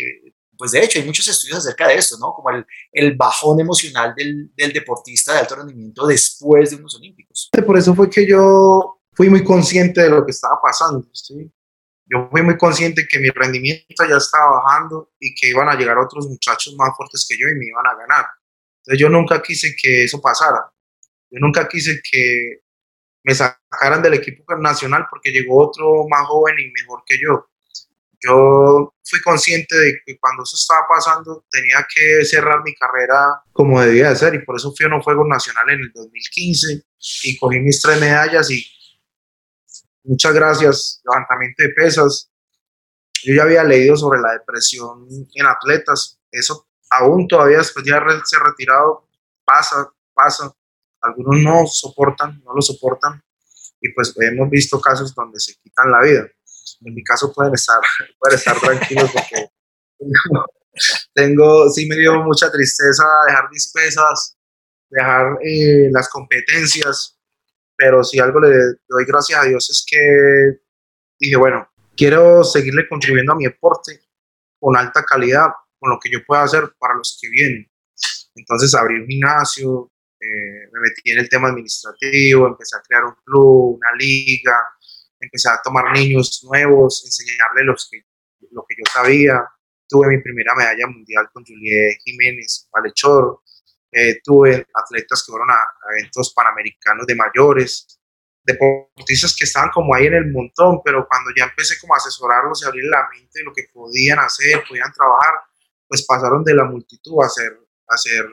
[0.58, 2.34] pues de hecho hay muchos estudios acerca de esto, ¿no?
[2.34, 7.50] Como el, el bajón emocional del, del, deportista de alto rendimiento después de unos olímpicos.
[7.66, 11.50] Por eso fue que yo fui muy consciente de lo que estaba pasando, ¿sí?
[12.12, 15.98] Yo fui muy consciente que mi rendimiento ya estaba bajando y que iban a llegar
[15.98, 18.26] otros muchachos más fuertes que yo y me iban a ganar.
[18.80, 20.72] Entonces yo nunca quise que eso pasara.
[21.30, 22.62] Yo nunca quise que
[23.24, 27.48] me sacaran del equipo nacional porque llegó otro más joven y mejor que yo.
[28.26, 33.80] yo fui consciente de que cuando eso estaba pasando tenía que cerrar mi carrera como
[33.82, 36.84] debía de ser y por eso fui a unos Juegos Nacionales en el 2015
[37.24, 38.66] y cogí mis tres medallas y
[40.04, 42.32] muchas gracias, levantamiento de pesas.
[43.24, 48.38] Yo ya había leído sobre la depresión en atletas, eso aún todavía después de haberse
[48.40, 49.08] retirado
[49.46, 50.54] pasa, pasa,
[51.02, 53.22] algunos no soportan, no lo soportan.
[53.82, 56.28] Y pues hemos visto casos donde se quitan la vida.
[56.82, 57.80] En mi caso pueden estar,
[58.20, 59.50] pueden estar tranquilos porque
[61.14, 64.38] tengo, sí me dio mucha tristeza dejar mis pesas,
[64.90, 67.19] dejar eh, las competencias,
[67.80, 68.50] pero si algo le
[68.90, 70.60] doy gracias a Dios es que
[71.18, 71.66] dije, bueno,
[71.96, 74.02] quiero seguirle contribuyendo a mi deporte
[74.60, 75.48] con alta calidad,
[75.80, 77.72] con lo que yo pueda hacer para los que vienen.
[78.36, 83.16] Entonces abrí un gimnasio, eh, me metí en el tema administrativo, empecé a crear un
[83.24, 84.58] club, una liga,
[85.18, 88.04] empecé a tomar niños nuevos, enseñarles los que,
[88.52, 89.42] lo que yo sabía.
[89.88, 93.40] Tuve mi primera medalla mundial con Juliet Jiménez, Valechor.
[93.92, 95.60] Eh, tuve atletas que fueron a,
[95.98, 98.00] eventos panamericanos de mayores,
[98.44, 102.62] deportistas que estaban como ahí en el montón, pero cuando ya empecé como a asesorarlos
[102.62, 105.34] y abrir la mente de lo que podían hacer, podían trabajar,
[105.88, 107.52] pues pasaron de la multitud a ser,
[107.88, 108.26] a ser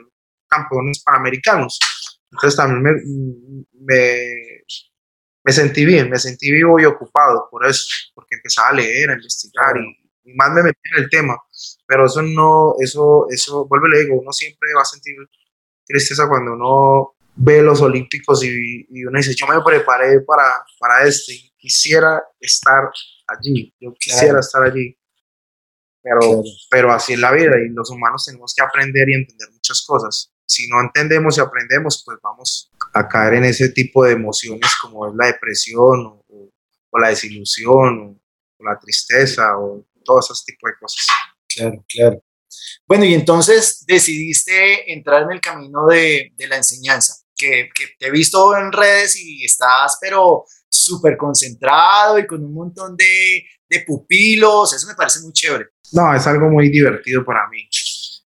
[0.49, 1.79] campeones panamericanos.
[2.31, 2.93] Entonces también me,
[3.73, 4.63] me,
[5.45, 9.15] me sentí bien, me sentí vivo y ocupado por eso, porque empezaba a leer, a
[9.15, 11.37] investigar y, más me metí en el tema.
[11.87, 15.15] Pero eso no, eso, eso, vuelve le digo, uno siempre va a sentir
[15.87, 21.33] tristeza cuando uno ve los Olímpicos y, uno dice, yo me preparé para, para esto
[21.33, 22.91] y quisiera estar
[23.27, 24.97] allí, yo quisiera estar allí.
[26.03, 29.85] Pero, pero así es la vida y los humanos tenemos que aprender y entender muchas
[29.85, 30.33] cosas.
[30.47, 35.09] Si no entendemos y aprendemos, pues vamos a caer en ese tipo de emociones como
[35.09, 36.51] es la depresión o,
[36.99, 38.21] la desilusión
[38.59, 41.07] o, la tristeza o todo ese tipo de cosas.
[41.49, 42.23] Claro, claro.
[42.87, 48.07] Bueno, y entonces decidiste entrar en el camino de, de la enseñanza, que, que, te
[48.07, 53.81] he visto en redes y estás, pero súper concentrado y con un montón de, de
[53.81, 55.67] pupilos, eso me parece muy chévere.
[55.93, 57.69] No, es algo muy divertido para mí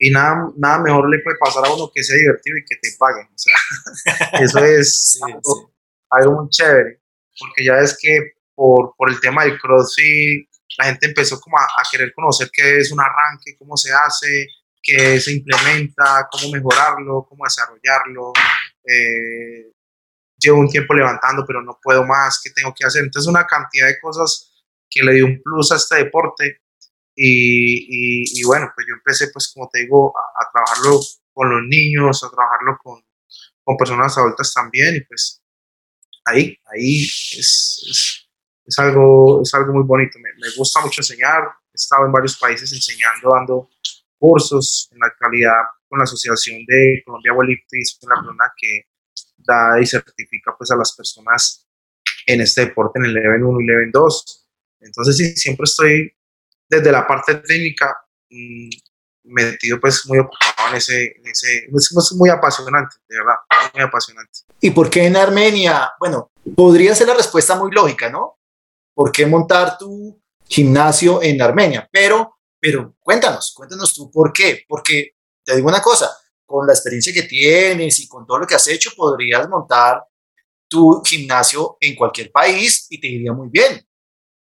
[0.02, 2.88] y nada, nada mejor le puede pasar a uno que sea divertido y que te
[2.98, 3.26] paguen.
[3.26, 3.54] O sea,
[4.40, 5.20] eso es
[6.11, 7.02] algo, muy chévere,
[7.38, 10.48] porque ya es que por, por, el tema del CrossFit,
[10.80, 14.48] la gente empezó como a, querer conocer qué es un arranque, cómo se hace,
[14.82, 18.32] qué se implementa, cómo mejorarlo, cómo desarrollarlo.
[18.82, 19.72] Eh,
[20.38, 23.04] llevo un tiempo levantando, pero no puedo más, ¿qué tengo que hacer?
[23.04, 26.62] Entonces, una cantidad de cosas que le dio un plus a este deporte
[27.14, 30.98] y, bueno, pues yo empecé, pues como te digo, a, trabajarlo
[31.34, 33.04] con los niños, a trabajarlo con,
[33.62, 35.42] con, personas adultas también, y pues
[36.24, 38.29] ahí, ahí es, es,
[38.78, 40.18] algo, es algo muy bonito.
[40.18, 43.70] Me, me, gusta mucho enseñar, he estado en varios países enseñando, dando
[44.18, 48.87] cursos en la actualidad con la Asociación de Colombia Weightlifting, es una persona que
[49.38, 51.66] da y certifica pues a las personas
[52.26, 54.46] en este deporte en el Level 1 y Level 2.
[54.80, 56.12] Entonces sí, siempre estoy
[56.68, 57.96] desde la parte técnica,
[58.30, 58.70] mm,
[59.24, 63.35] metido pues muy ocupado en ese, en ese es muy apasionante, de verdad,
[63.74, 64.40] muy apasionante.
[64.61, 65.90] ¿Y por qué en Armenia?
[65.98, 68.39] Bueno, podría ser la respuesta muy lógica, ¿no?
[69.00, 71.88] ¿Por qué montar tu gimnasio en Armenia?
[71.90, 74.64] Pero, pero cuéntanos, cuéntanos tú por qué.
[74.68, 78.56] Porque te digo una cosa, con la experiencia que tienes y con todo lo que
[78.56, 80.04] has hecho, podrías montar
[80.68, 83.80] tu gimnasio en cualquier país y te iría muy bien,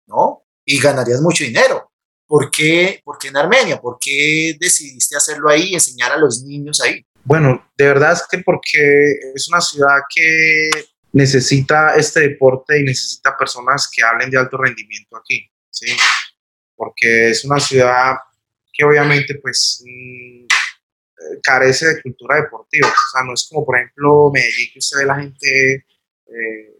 [0.07, 0.45] ¿no?
[0.63, 1.91] Y ganarías mucho dinero.
[2.25, 3.81] ¿Por qué, ¿Por qué en Armenia?
[3.81, 7.05] ¿Por qué decidiste hacerlo ahí y enseñar a los niños ahí?
[7.25, 10.69] Bueno, de verdad es que porque es una ciudad que
[11.17, 15.87] necesita este deporte y necesita personas que hablen de alto rendimiento aquí, ¿sí?
[16.75, 18.15] Porque es una ciudad
[18.71, 20.45] que obviamente pues mm,
[21.41, 25.05] carece de cultura deportiva, o sea, no es como por ejemplo Medellín que usted ve
[25.05, 25.85] la gente,
[26.27, 26.77] eh,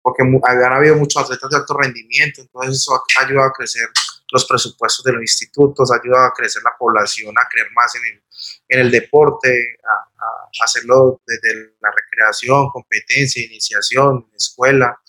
[0.00, 3.88] porque habían habido muchos atletas de alto rendimiento, entonces eso ha ayudado a crecer
[4.32, 8.22] los presupuestos de los institutos, ayuda a crecer la población, a creer más en el,
[8.68, 10.13] en el deporte, a,
[10.62, 15.00] hacerlo desde la recreación, competencia, iniciación, escuela.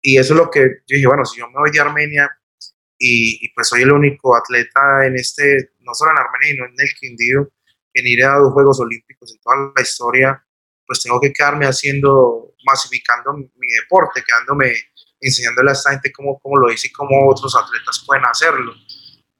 [0.00, 2.30] Y eso es lo que yo dije, bueno, si yo me voy de Armenia
[2.98, 6.94] y, pues soy el único atleta en este, no solo en Armenia, sino en el
[6.98, 7.52] Quindío,
[7.94, 10.46] en ir a dos Juegos Olímpicos en toda la historia,
[10.86, 14.74] pues tengo que quedarme haciendo, masificando mi deporte, quedándome
[15.20, 18.74] enseñándole a esta gente cómo, cómo lo hice y cómo otros atletas pueden hacerlo,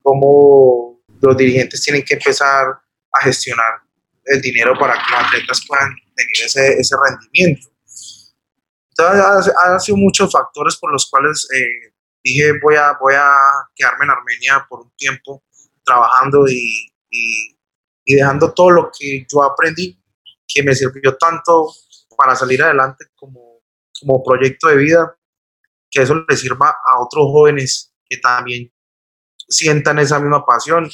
[0.02, 2.66] cómo los dirigentes tienen que empezar
[3.12, 3.83] a gestionar
[4.26, 7.68] el dinero para que los atletas puedan tener ese, ese rendimiento.
[8.90, 13.30] Entonces, han sido muchos factores por los cuales eh, dije voy a, voy a
[13.74, 15.42] quedarme en Armenia por un tiempo
[15.84, 17.58] trabajando y, y,
[18.04, 20.00] y dejando todo lo que yo aprendí,
[20.46, 21.72] que me sirvió tanto
[22.16, 23.60] para salir adelante como,
[24.00, 25.16] como proyecto de vida,
[25.90, 28.72] que eso le sirva a otros jóvenes que también
[29.54, 30.88] sientan esa misma pasión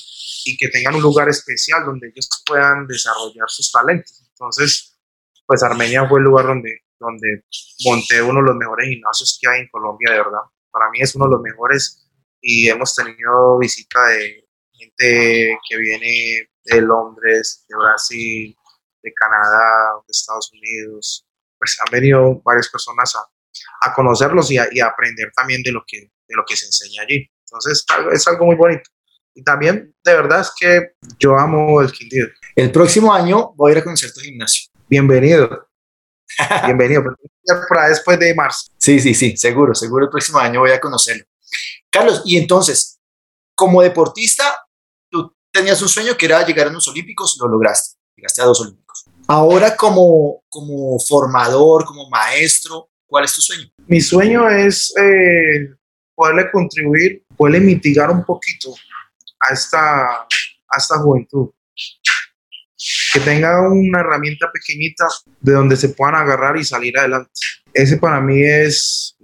[0.44, 4.22] y que tengan un lugar especial donde ellos puedan desarrollar sus talentos.
[4.28, 4.98] Entonces,
[5.46, 7.44] pues Armenia fue el lugar donde, donde
[7.84, 10.42] monté uno de los mejores gimnasios que hay en Colombia, de verdad.
[10.70, 12.06] Para mí es uno de los mejores
[12.40, 18.56] y hemos tenido visita de gente que viene de Londres, de Brasil,
[19.02, 21.26] de Canadá, de Estados Unidos.
[21.58, 23.26] Pues han venido varias personas a,
[23.80, 27.02] a conocerlos y a, y aprender también de lo que, de lo que se enseña
[27.02, 27.28] allí.
[27.50, 28.88] Entonces es algo muy bonito.
[29.34, 32.26] Y también, de verdad, es que yo amo el Quindío.
[32.54, 34.70] El próximo año voy a ir a conocer tu gimnasio.
[34.88, 35.68] Bienvenido.
[36.66, 37.02] Bienvenido.
[37.68, 38.70] Para después de marzo.
[38.78, 41.24] Sí, sí, sí, seguro, seguro el próximo año voy a conocerlo.
[41.90, 43.00] Carlos, y entonces,
[43.54, 44.44] como deportista,
[45.10, 48.60] tú tenías un sueño que era llegar a los Olímpicos, lo lograste, llegaste a dos
[48.60, 49.06] Olímpicos.
[49.26, 53.68] Ahora, como, como formador, como maestro, ¿cuál es tu sueño?
[53.86, 55.74] Mi sueño es eh,
[56.14, 58.74] poderle contribuir, poderle mitigar un poquito
[59.40, 61.48] a esta, a esta juventud.
[63.14, 65.06] Que tenga una herramienta pequeñita
[65.40, 67.30] de donde se puedan agarrar y salir adelante.
[67.72, 69.16] Ese para mí es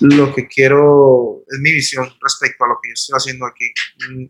[0.00, 3.72] lo que quiero, es mi visión respecto a lo que yo estoy haciendo aquí.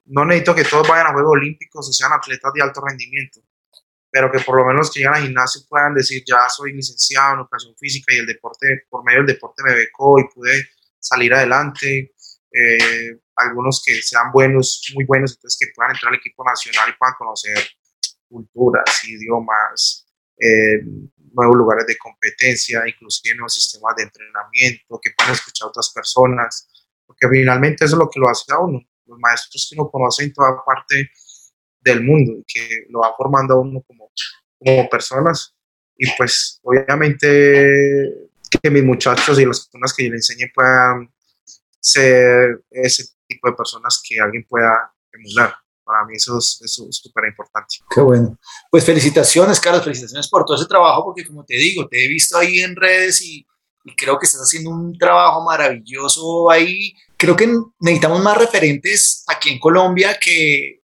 [0.07, 3.41] No necesito que todos vayan a Juegos Olímpicos o sean atletas de alto rendimiento,
[4.13, 7.41] pero que por lo menos que lleguen al gimnasio puedan decir, ya soy licenciado en
[7.41, 10.69] educación física y el deporte, por medio del deporte me becó y pude
[11.01, 12.13] salir adelante,
[12.53, 16.99] eh, algunos que sean buenos, muy buenos, entonces que puedan entrar al equipo nacional y
[16.99, 17.59] puedan conocer
[18.29, 20.07] culturas, idiomas,
[20.39, 20.83] eh,
[21.33, 26.69] nuevos lugares de competencia, inclusive nuevos sistemas de entrenamiento, que puedan escuchar a otras personas,
[27.07, 30.25] porque finalmente eso es lo que lo hace a uno, los maestros que uno conoce
[30.25, 31.11] en toda parte
[31.81, 34.11] del mundo y que lo va formando a uno como,
[34.59, 35.55] como personas.
[35.97, 38.29] Y pues obviamente
[38.63, 41.13] que mis muchachos y las personas que yo le enseñe puedan
[41.89, 45.55] ser ese tipo de personas que alguien pueda emular.
[45.85, 47.77] Para mí eso es súper importante.
[47.91, 48.39] Qué bueno.
[48.71, 52.37] Pues felicitaciones, Carlos, felicitaciones por todo ese trabajo, porque como te digo, te he visto
[52.37, 53.47] ahí en redes y,
[53.85, 56.93] y creo que estás haciendo un trabajo maravilloso ahí.
[57.17, 57.49] Creo que
[57.81, 60.83] necesitamos más referentes aquí en Colombia que,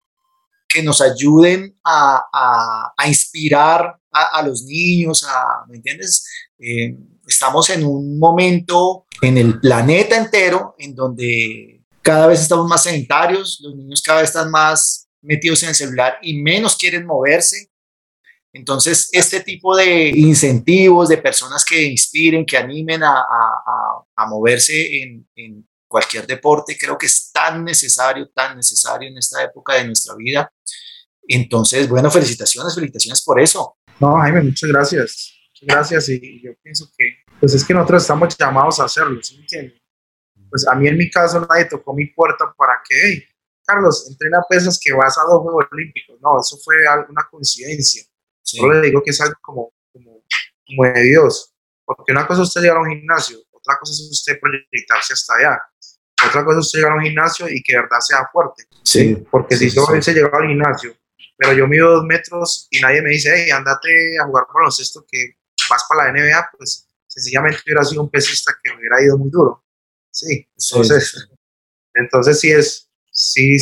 [0.69, 6.25] que nos ayuden a, a, a inspirar a, a, los niños, a, ¿me entiendes?
[6.59, 6.95] Eh,
[7.27, 13.59] estamos en un momento en el planeta entero en donde cada vez estamos más sedentarios,
[13.61, 17.71] los niños cada vez están más metidos en el celular y menos quieren moverse.
[18.51, 25.03] Entonces, este tipo de incentivos, de personas que inspiren, que animen a, a, a moverse
[25.03, 29.85] en, en, cualquier deporte, creo que es tan necesario, tan necesario en esta época de
[29.85, 30.49] nuestra vida.
[31.27, 33.77] Entonces, bueno, felicitaciones, felicitaciones por eso.
[33.99, 35.33] No, Jaime, muchas gracias.
[35.49, 37.05] Muchas gracias y yo pienso que
[37.39, 39.81] pues es que nosotros estamos llamados a hacerlo, ¿sí me entiendes?
[40.49, 43.23] Pues a mí en mi caso nadie tocó mi puerta para que, hey,
[43.65, 46.17] Carlos, entrena pesas que vas a dos Juegos Olímpicos.
[46.21, 48.03] No, eso fue alguna coincidencia.
[48.41, 48.57] Sí.
[48.59, 50.23] Yo le digo que es algo como, como,
[50.65, 51.53] como de Dios.
[51.85, 55.35] Porque una cosa es usted llegar a un gimnasio, otra cosa es usted proyectarse hasta
[55.35, 55.61] allá.
[56.27, 58.63] Otra cosa es llegar a un gimnasio y que de verdad sea fuerte.
[58.83, 59.23] Sí.
[59.29, 60.95] Porque si yo hubiese llegado al gimnasio,
[61.37, 65.37] pero yo mido dos metros y nadie me dice, hey, andate a jugar baloncesto que
[65.69, 69.63] vas para la NBA, pues sencillamente hubiera sido un pesista que hubiera ido muy duro.
[70.11, 71.35] Sí, entonces, sí.
[71.93, 73.57] entonces sí es, sí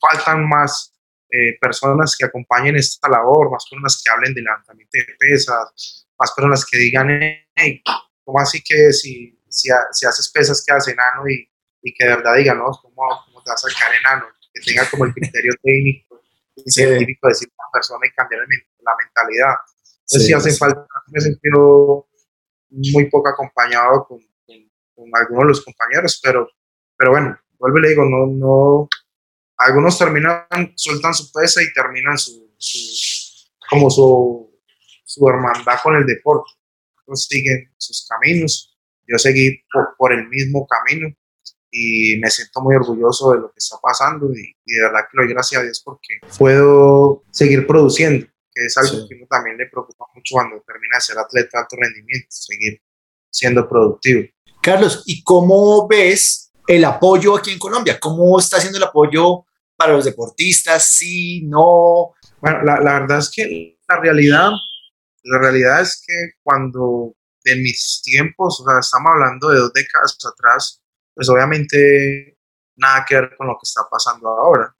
[0.00, 0.92] faltan más
[1.30, 6.32] eh, personas que acompañen esta labor, más personas que hablen de levantamiento de pesas, más
[6.32, 7.08] personas que digan,
[7.54, 7.82] hey,
[8.24, 11.49] ¿cómo así que si, si, si haces pesas quedas enano y,
[11.82, 14.26] y que de verdad digan, no, ¿cómo, ¿cómo te vas a sacar enano?
[14.52, 16.20] Que tenga como el criterio técnico
[16.56, 19.54] y científico de decir a una persona y cambiar la mentalidad.
[19.84, 22.08] Entonces sí, sí hace falta, me sentido
[22.70, 24.56] muy poco acompañado con, con,
[24.94, 26.48] con, algunos de los compañeros, pero,
[26.96, 28.88] pero bueno, vuelvo y le digo, no, no,
[29.58, 34.58] algunos terminan, sueltan su pesa y terminan su, su como su,
[35.04, 36.50] su, hermandad con el deporte.
[37.02, 41.14] Otros siguen sus caminos, yo seguí por, por, el mismo camino
[41.70, 45.16] y me siento muy orgulloso de lo que está pasando y, y de verdad que
[45.16, 49.06] lo doy gracias a Dios porque puedo seguir produciendo que es algo sí.
[49.08, 52.82] que uno también le preocupa mucho cuando termina de ser atleta de alto rendimiento, seguir
[53.30, 54.24] siendo productivo.
[54.62, 57.98] Carlos, ¿y cómo ves el apoyo aquí en Colombia?
[57.98, 59.44] ¿Cómo está haciendo el apoyo
[59.76, 60.92] para los deportistas?
[60.92, 62.14] Sí, no.
[62.40, 64.50] Bueno, la, la verdad es que la realidad,
[65.22, 70.18] la realidad es que cuando en mis tiempos, o sea, estamos hablando de dos décadas
[70.26, 70.82] atrás,
[71.14, 72.38] pues obviamente
[72.76, 74.74] nada que ver con lo que está pasando ahora.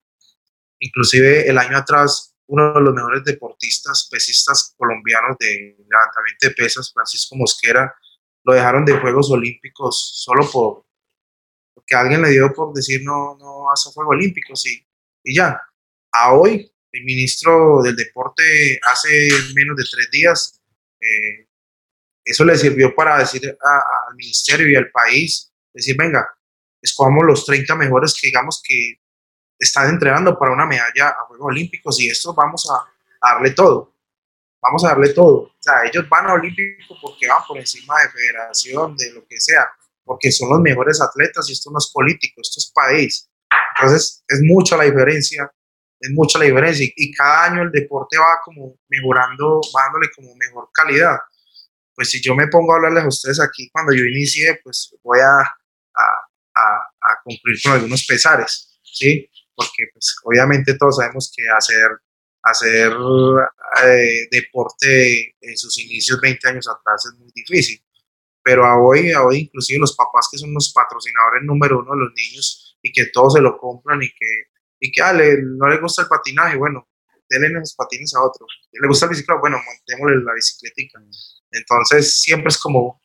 [0.78, 6.92] Inclusive el año atrás, uno de los mejores deportistas, pesistas colombianos de levantamiento de pesas,
[6.92, 7.94] Francisco Mosquera,
[8.44, 10.86] lo dejaron de Juegos Olímpicos solo por
[11.74, 14.86] porque alguien le dio por decir no, no a Juegos Olímpicos y,
[15.24, 15.60] y ya.
[16.12, 20.60] A hoy, el ministro del Deporte hace menos de tres días,
[21.00, 21.48] eh,
[22.24, 26.28] eso le sirvió para decir al ministerio y al país, decir, venga,
[26.82, 29.00] escogamos los 30 mejores que digamos que
[29.58, 32.90] están entrenando para una medalla a Juegos Olímpicos y esto vamos a,
[33.22, 33.94] darle todo.
[34.62, 35.42] Vamos a darle todo.
[35.42, 39.38] O sea, ellos van a Olímpico porque van por encima de federación, de lo que
[39.38, 39.68] sea,
[40.04, 43.28] porque son los mejores atletas y esto no es político, esto es país.
[43.76, 45.50] Entonces, es mucha la diferencia,
[46.00, 50.34] es mucha la diferencia y, cada año el deporte va como mejorando, va dándole como
[50.34, 51.18] mejor calidad.
[51.94, 55.20] Pues si yo me pongo a hablarles a ustedes aquí cuando yo inicié, pues voy
[55.20, 55.59] a,
[56.54, 59.30] a, a cumplir con algunos pesares, ¿sí?
[59.60, 61.86] porque pues, obviamente todos sabemos que hacer,
[62.42, 62.92] hacer
[63.84, 67.78] eh, deporte en sus inicios 20 años atrás es muy difícil.
[68.42, 72.00] Pero a hoy, a hoy inclusive los papás que son los patrocinadores número uno de
[72.00, 74.44] los niños y que todos se lo compran y que,
[74.80, 76.88] y que ah, no le gusta el patinaje, bueno,
[77.28, 78.46] denle los patines a otro.
[78.72, 79.40] ¿Le gusta el bicicleta?
[79.40, 81.02] Bueno, montémosle la bicicletica.
[81.50, 83.02] Entonces siempre es como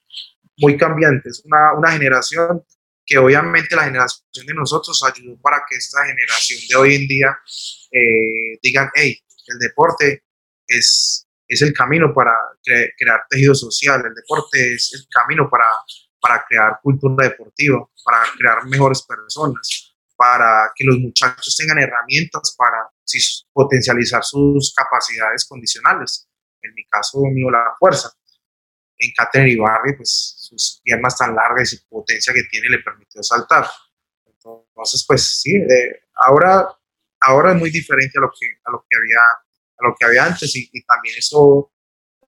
[0.58, 2.64] muy cambiante, es una, una generación
[3.06, 7.38] que obviamente la generación de nosotros ayudó para que esta generación de hoy en día
[7.92, 10.24] eh, digan, hey, el deporte
[10.68, 12.32] es, es el camino para
[12.64, 15.66] crear tejido social, el deporte es el camino para,
[16.20, 22.90] para crear cultura deportiva, para crear mejores personas, para que los muchachos tengan herramientas para
[23.54, 26.28] potencializar sus capacidades condicionales.
[26.62, 28.12] En mi caso mío, la fuerza
[28.98, 33.22] en Catherine y Barry, pues sus piernas tan largas y potencia que tiene le permitió
[33.24, 33.66] saltar.
[34.26, 35.54] Entonces, pues sí,
[36.16, 36.68] ahora,
[37.22, 39.20] ahora es muy diferente a lo que, a lo que, había,
[39.78, 41.72] a lo que había antes y, también eso,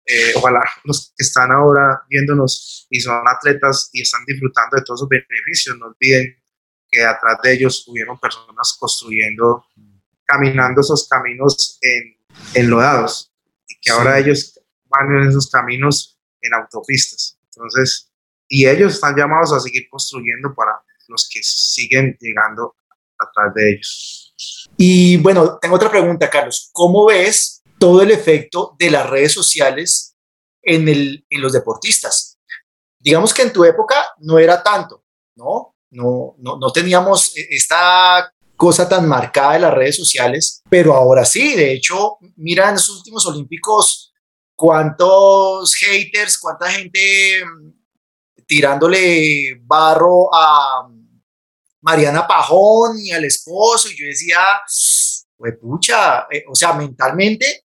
[0.06, 5.02] eh, ojalá los que están ahora viéndonos y son atletas y están disfrutando de todos
[5.02, 6.36] sus beneficios, no olviden
[6.90, 9.66] que atrás de ellos hubieron personas construyendo,
[10.26, 12.18] caminando esos caminos en,
[12.54, 13.34] enlodados
[13.68, 16.17] y que ahora ellos van en esos caminos
[16.48, 17.38] en autopistas.
[17.54, 18.12] Entonces,
[18.48, 20.72] y ellos están llamados a seguir construyendo para
[21.08, 22.76] los que siguen llegando
[23.18, 24.34] atrás de ellos.
[24.78, 26.70] Y bueno, tengo otra pregunta, Carlos.
[26.72, 30.16] ¿Cómo ves todo el efecto de las redes sociales
[30.62, 32.38] en, el, en los deportistas?
[33.00, 35.04] Digamos que en tu época no era tanto,
[35.36, 35.76] ¿no?
[35.90, 41.24] No, no, no teníamos e, esta cosa tan marcada de las redes sociales, pero ahora
[41.24, 44.14] sí, de hecho, mira en los últimos Olímpicos
[44.58, 51.22] cuántos haters, cuánta gente mm, tirándole barro a mm,
[51.82, 54.40] Mariana Pajón y al esposo, y yo decía,
[55.38, 57.66] pues pucha, eh, o sea, mentalmente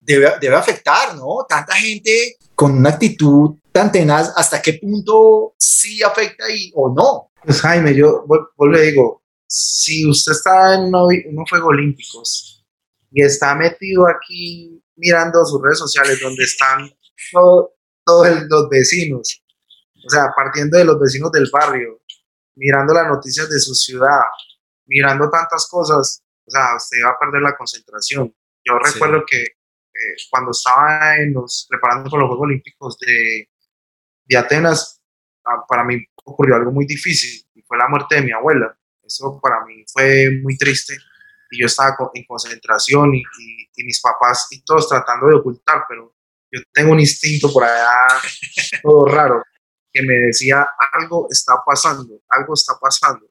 [0.00, 1.44] debe, debe afectar, ¿no?
[1.46, 7.32] Tanta gente con una actitud tan tenaz, ¿hasta qué punto sí afecta y, o no?
[7.44, 8.24] Pues Jaime, yo
[8.70, 12.64] le digo, si usted está en unos Juegos Olímpicos
[13.10, 16.90] y está metido aquí mirando sus redes sociales donde están
[18.04, 19.42] todos los vecinos,
[20.04, 22.02] o sea, partiendo de los vecinos del barrio,
[22.56, 24.20] mirando las noticias de su ciudad,
[24.86, 28.34] mirando tantas cosas, o sea, usted va a perder la concentración.
[28.64, 33.48] Yo recuerdo que eh, cuando estaba en los, preparando con los Juegos Olímpicos de,
[34.24, 35.00] de Atenas,
[35.44, 38.76] ah, para mí ocurrió algo muy difícil y fue la muerte de mi abuela.
[39.02, 40.96] Eso para mí fue muy triste
[41.50, 43.22] y yo estaba en concentración y,
[43.76, 46.14] y, mis papás y todos tratando de ocultar, pero
[46.50, 48.06] yo tengo un instinto por allá
[48.82, 49.42] todo raro
[49.92, 53.26] que me decía algo está pasando, algo está pasando.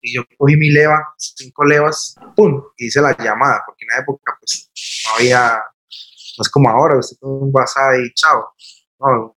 [0.00, 2.62] Y yo cogí mi leva, cinco levas, ¡pum!
[2.76, 4.70] Y hice la llamada, porque en la época pues
[5.04, 8.52] no había, no es como ahora, usted con un WhatsApp y chao.
[9.00, 9.36] No,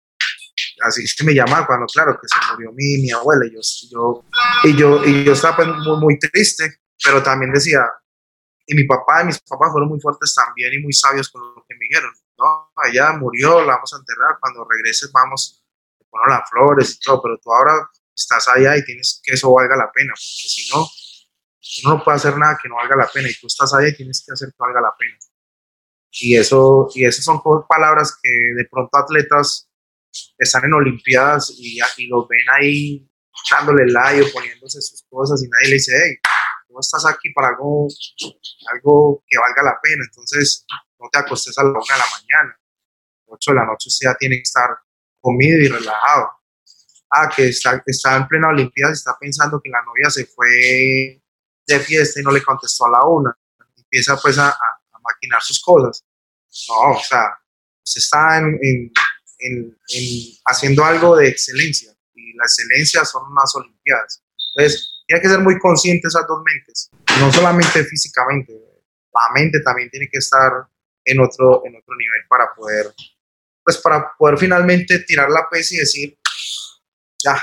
[0.85, 3.61] así que me llamaba cuando, claro, que se murió mi, mi abuela y yo,
[3.91, 4.25] yo,
[4.64, 7.81] y yo, y yo estaba pues, muy, muy triste, pero también decía,
[8.69, 11.64] y mi papá y mis papás fueron muy fuertes también y muy sabios con lo
[11.66, 12.12] que me dijeron.
[12.37, 12.71] No,
[13.19, 15.64] murió, la vamos a enterrar, cuando regreses vamos,
[15.99, 19.53] a poner las flores y todo, pero tú ahora estás allá y tienes que eso
[19.53, 20.87] valga la pena, porque si no,
[21.85, 23.97] uno no puede hacer nada que no valga la pena y tú estás allá y
[23.97, 25.16] tienes que hacer que valga la pena.
[26.11, 29.71] Y eso, y esas son palabras que de pronto atletas
[30.37, 33.09] están en Olimpiadas y, y los ven ahí
[33.45, 36.19] echándole like o poniéndose sus cosas y nadie le dice, hey,
[36.71, 37.89] no estás aquí para algo,
[38.73, 40.64] algo que valga la pena, entonces
[40.99, 42.61] no te acostes a la una de la mañana,
[43.27, 44.71] 8 de la noche ya tiene que estar
[45.21, 46.31] comido y relajado.
[47.11, 51.23] ah, que está, está en plena Olimpiada y está pensando que la novia se fue
[51.66, 53.37] de fiesta y no le contestó a la una.
[53.77, 54.57] Empieza pues a,
[55.03, 56.05] maquinar sus cosas.
[56.69, 57.39] No, o sea,
[57.83, 58.59] se está en,
[59.39, 59.79] en,
[60.45, 64.23] haciendo algo de excelencia y la excelencia son unas Olimpiadas.
[64.55, 68.53] Entonces, tiene que ser muy consciente esas dos mentes, no solamente físicamente,
[69.11, 70.53] la mente también tiene que estar
[71.03, 72.93] en otro, en otro nivel para poder,
[73.65, 76.19] pues para poder finalmente tirar la pez y decir,
[77.25, 77.43] ya,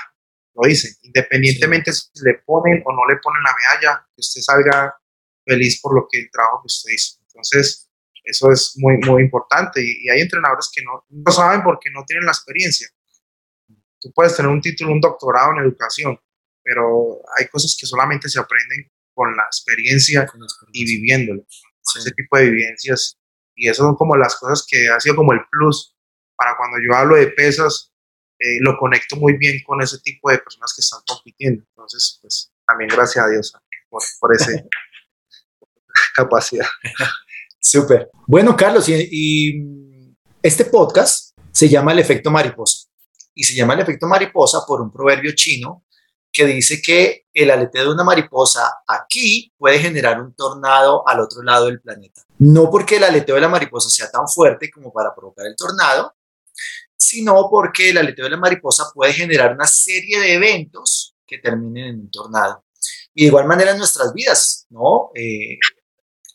[0.54, 4.96] lo hice, independientemente si le ponen o no le ponen la medalla, que usted salga
[5.44, 7.18] feliz por lo que el trabajo que usted hizo.
[7.22, 7.90] Entonces,
[8.24, 12.26] eso es muy, muy importante y, hay entrenadores que no, no saben porque no tienen
[12.26, 12.88] la experiencia.
[14.00, 16.20] Tú puedes tener un título, un doctorado en educación,
[16.66, 20.28] pero hay cosas que solamente se aprenden con la experiencia,
[20.74, 21.46] y viviéndolo.
[21.96, 23.18] Ese tipo de vivencias.
[23.56, 25.96] Y eso son como las cosas que ha sido como el plus
[26.36, 27.94] para cuando yo hablo de pesas,
[28.40, 31.64] eh, lo conecto muy bien con ese tipo de personas que están compitiendo.
[31.70, 33.54] Entonces, pues también gracias a Dios
[33.88, 34.52] por, por esa
[36.16, 36.66] capacidad.
[37.60, 38.10] Súper.
[38.28, 40.06] Bueno, Carlos, y,
[40.42, 42.90] este podcast se llama El efecto mariposa.
[43.34, 45.85] Y se llama el efecto mariposa por un proverbio chino
[46.36, 51.42] que dice que el aleteo de una mariposa aquí puede generar un tornado al otro
[51.42, 52.24] lado del planeta.
[52.40, 56.14] No porque el aleteo de la mariposa sea tan fuerte como para provocar el tornado,
[56.98, 61.86] sino porque el aleteo de la mariposa puede generar una serie de eventos que terminen
[61.86, 62.66] en un tornado.
[63.14, 65.12] Y de igual manera en nuestras vidas, ¿no?
[65.16, 65.58] Eh,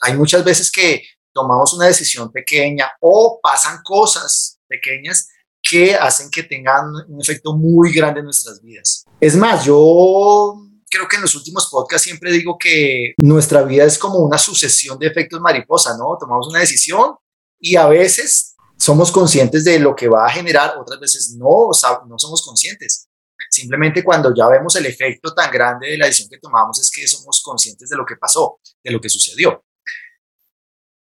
[0.00, 5.28] hay muchas veces que tomamos una decisión pequeña o pasan cosas pequeñas
[5.70, 9.04] que hacen que tengan un efecto muy grande en nuestras vidas.
[9.20, 13.96] Es más, yo creo que en los últimos podcasts siempre digo que nuestra vida es
[13.96, 16.16] como una sucesión de efectos mariposa, ¿no?
[16.18, 17.14] Tomamos una decisión
[17.60, 21.70] y a veces somos conscientes de lo que va a generar, otras veces no,
[22.08, 23.08] no somos conscientes.
[23.48, 27.06] Simplemente cuando ya vemos el efecto tan grande de la decisión que tomamos es que
[27.06, 29.64] somos conscientes de lo que pasó, de lo que sucedió.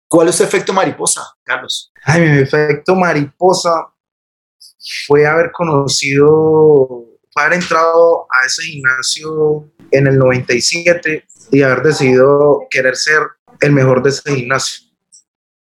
[0.10, 1.92] ¿Cuál es tu efecto mariposa, Carlos?
[2.04, 3.94] Ay, mi efecto mariposa
[5.06, 12.68] fue haber conocido, fue haber entrado a ese gimnasio en el 97 y haber decidido
[12.70, 13.22] querer ser
[13.62, 14.88] el mejor de ese gimnasio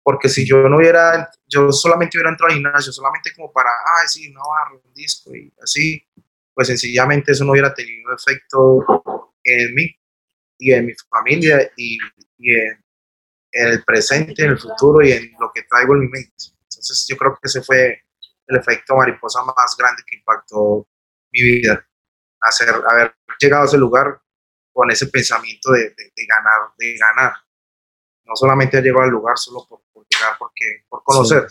[0.06, 4.08] porque si yo no hubiera, yo solamente hubiera entrado al gimnasio, solamente como para, ay,
[4.08, 6.00] sí, una barra, un disco y así,
[6.54, 8.86] pues sencillamente eso no hubiera tenido efecto
[9.44, 9.90] en mí
[10.60, 11.98] y en mi familia y,
[12.38, 12.78] en,
[13.52, 16.54] el presente, en el futuro y en lo que traigo en mi mente.
[16.70, 18.05] Entonces yo creo que ese fue
[18.48, 20.88] el efecto mariposa más grande que impactó
[21.32, 21.86] mi vida.
[22.42, 24.22] Hacer, haber llegado a ese lugar
[24.72, 27.34] con ese pensamiento de, de ganar, de ganar
[28.26, 31.48] no solamente llegado al lugar solo por, llegar, porque, por conocer.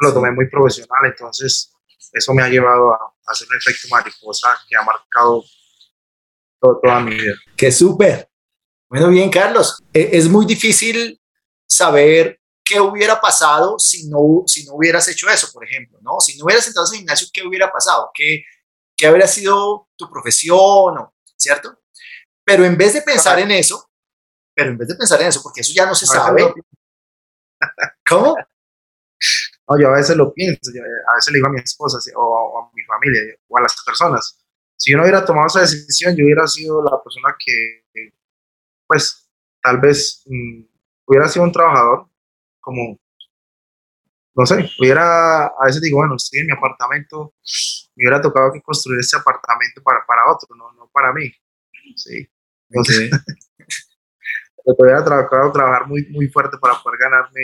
[0.00, 1.74] Lo tomé muy profesional, entonces
[2.12, 5.44] eso me ha llevado a, hacer un efecto mariposa que ha marcado
[6.58, 7.34] toda mi vida.
[7.56, 8.28] ¡Qué súper!
[8.88, 9.78] Bueno, bien, Carlos.
[9.92, 11.20] E, es muy difícil
[11.68, 12.39] saber
[12.70, 16.20] qué hubiera pasado si no, si no hubieras hecho eso, por ejemplo, ¿no?
[16.20, 18.10] Si no hubieras entrado en gimnasio, ¿qué hubiera pasado?
[18.14, 18.44] ¿Qué,
[18.96, 21.10] qué habría sido tu profesión?
[21.36, 21.80] ¿Cierto?
[22.44, 23.90] Pero en vez de pensar en eso,
[24.54, 26.54] pero en vez de pensar en eso, porque eso ya no se sabe.
[28.08, 28.36] ¿Cómo?
[29.68, 32.70] No, yo a veces lo pienso, a veces le digo a mi esposa o, a
[32.72, 34.38] mi familia o a las personas,
[34.76, 37.82] si yo no hubiera tomado esa decisión, yo hubiera sido la persona que,
[38.86, 39.28] pues,
[39.60, 40.62] tal vez mm,
[41.06, 42.09] hubiera sido un trabajador,
[42.70, 43.00] como,
[44.36, 47.34] no sé, hubiera, a veces digo, bueno, estoy en mi apartamento,
[47.96, 51.32] me hubiera tocado que construir ese apartamento para, para otro, no, no para mí,
[51.96, 52.28] sí.
[52.68, 53.10] Entonces,
[54.64, 57.40] todavía trabajar, trabajar muy, muy fuerte para poder ganarme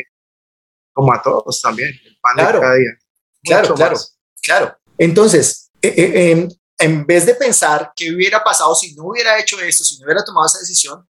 [0.92, 2.90] como a todos también, el pan claro, de cada día.
[3.42, 3.96] Claro, claro,
[4.40, 4.78] claro.
[4.96, 6.48] Entonces, eh, eh, em,
[6.78, 10.24] en vez de pensar qué hubiera pasado si no hubiera hecho esto, si no hubiera
[10.24, 11.04] tomado esa decisión,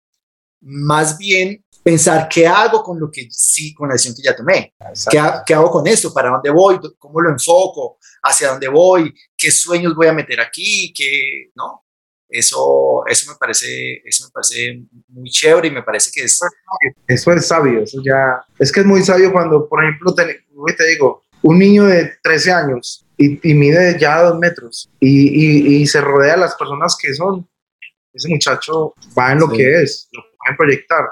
[0.60, 4.74] más bien pensar qué hago con lo que sí, con la decisión que ya tomé.
[5.08, 6.12] ¿Qué, ¿Qué, hago con esto?
[6.12, 6.80] ¿Para dónde voy?
[6.98, 7.98] ¿Cómo lo enfoco?
[8.24, 9.14] ¿Hacia dónde voy?
[9.36, 10.92] ¿Qué sueños voy a meter aquí?
[10.92, 11.84] ¿Qué, no?
[12.28, 16.40] Eso, eso, me parece, eso me parece muy chévere y me parece que es...
[17.06, 18.44] Eso es sabio, eso ya...
[18.58, 20.44] Es que es muy sabio cuando, por ejemplo, te,
[20.76, 26.00] te digo, un niño de 13 años y, mide ya dos metros y, y, se
[26.00, 27.48] rodea de las personas que son,
[28.12, 31.04] ese muchacho va en lo que es, lo pueden proyectar.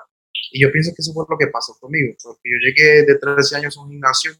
[0.50, 3.56] Y yo pienso que eso fue lo que pasó conmigo, porque yo llegué de 13
[3.56, 4.32] años a un gimnasio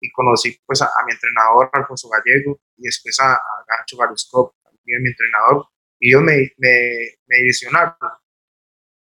[0.00, 5.02] y conocí pues a, mi entrenador Alfonso Gallego y después a, a Gancho Garuscop, también
[5.02, 5.66] mi entrenador,
[6.00, 7.94] y ellos me, me, me direccionaron.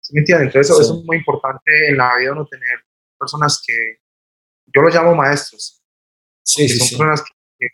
[0.02, 0.48] ¿Sí me entienden?
[0.48, 2.84] Entonces, eso es muy importante en la vida uno tener
[3.18, 4.00] personas que
[4.68, 5.82] yo los llamo maestros.
[6.44, 7.24] Sí, sí, son personas
[7.58, 7.68] que,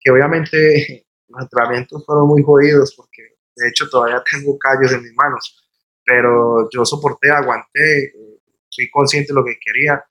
[0.00, 3.22] que, obviamente los entrenamientos fueron muy jodidos porque
[3.56, 5.67] de hecho todavía tengo callos en mis manos,
[6.08, 8.14] pero yo soporté, aguanté,
[8.74, 10.02] fui consciente de lo que quería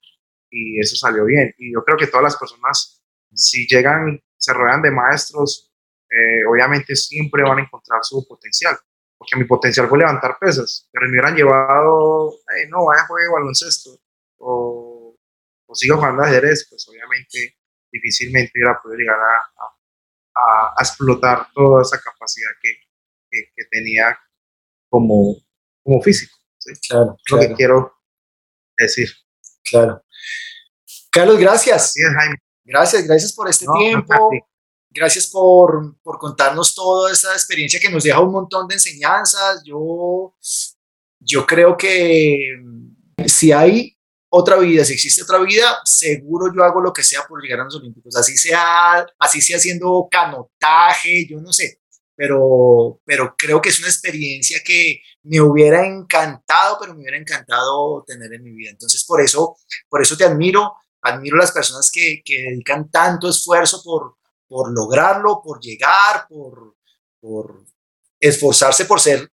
[0.48, 1.52] y eso salió bien.
[1.58, 3.02] Y yo creo que todas las personas,
[3.34, 5.72] si llegan, se rodean de maestros,
[6.08, 8.78] eh, obviamente siempre van a encontrar su potencial.
[9.18, 12.32] Porque mi potencial fue levantar pesas, pero me hubieran llevado,
[12.68, 13.98] no, vaya a jugar baloncesto
[14.38, 15.16] o,
[15.66, 17.56] o sigo jugando ajedrez, pues obviamente
[17.90, 19.38] difícilmente hubiera podido llegar a,
[20.36, 22.70] a, a explotar toda esa capacidad que,
[23.28, 24.16] que, tenía
[24.88, 25.36] como,
[25.88, 26.36] como físico.
[26.58, 26.72] ¿sí?
[26.86, 27.92] Claro, Lo que quiero
[28.76, 29.08] decir.
[29.64, 30.02] Claro.
[31.10, 31.92] Carlos, gracias.
[31.92, 32.36] Sí, Jaime.
[32.64, 34.30] Gracias, gracias por este No, tiempo.
[34.90, 39.62] Gracias por, por contarnos toda esa experiencia que nos deja un montón de enseñanzas.
[39.64, 40.34] Yo,
[41.20, 42.54] yo creo que
[43.26, 43.96] si hay
[44.28, 47.64] otra vida, si existe otra vida, seguro yo hago lo que sea por llegar a
[47.64, 48.14] los Olímpicos.
[48.16, 51.80] Así sea, así sea haciendo canotaje, yo no sé.
[52.18, 58.02] Pero, pero creo que es una experiencia que me hubiera encantado, pero me hubiera encantado
[58.04, 58.70] tener en mi vida.
[58.70, 59.56] Entonces, por eso,
[59.88, 64.16] por eso te admiro, admiro las personas que, que dedican tanto esfuerzo por,
[64.48, 66.74] por lograrlo, por llegar, por,
[67.20, 67.64] por
[68.18, 69.30] esforzarse por ser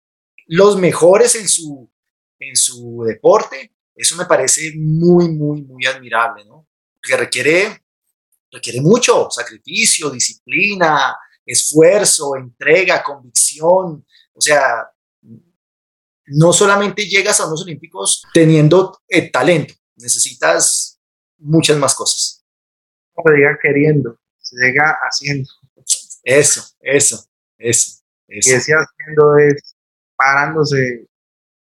[0.48, 1.90] los mejores en su,
[2.38, 3.74] en su deporte.
[3.96, 6.68] Eso me parece muy, muy, muy admirable, ¿no?
[7.02, 7.86] Que requiere,
[8.52, 11.16] requiere mucho sacrificio, disciplina,
[11.46, 14.06] esfuerzo, entrega, convicción.
[14.34, 14.90] O sea,
[16.28, 21.00] no solamente llegas a unos olímpicos teniendo el talento, necesitas
[21.38, 22.46] muchas más cosas.
[23.16, 25.50] No me diga queriendo, se llega haciendo.
[26.24, 27.26] Eso, eso,
[27.58, 28.02] eso.
[28.28, 29.76] Y ese haciendo es
[30.16, 31.08] parándose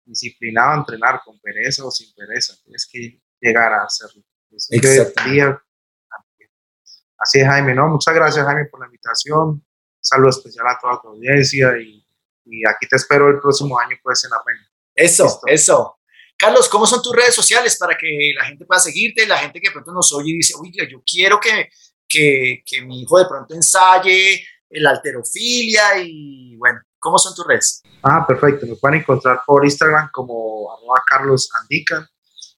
[0.05, 2.55] disciplinado a entrenar con pereza o sin pereza.
[2.63, 4.23] Tienes que llegar a hacerlo.
[7.19, 7.75] Así es, Jaime.
[7.75, 7.89] ¿no?
[7.89, 9.65] Muchas gracias, Jaime, por la invitación.
[10.01, 12.05] Saludo especial a toda tu audiencia y,
[12.47, 14.69] y aquí te espero el próximo año, pues, en Armenia.
[14.95, 15.41] Eso, Listo.
[15.47, 15.97] eso.
[16.37, 19.27] Carlos, ¿cómo son tus redes sociales para que la gente pueda seguirte?
[19.27, 21.69] La gente que de pronto nos oye y dice, oye, yo quiero que,
[22.09, 27.83] que, que mi hijo de pronto ensaye la alterofilia y bueno, ¿cómo son tus redes?
[28.03, 28.67] Ah, perfecto.
[28.67, 32.09] Me pueden encontrar por Instagram como arroba Carlos Andica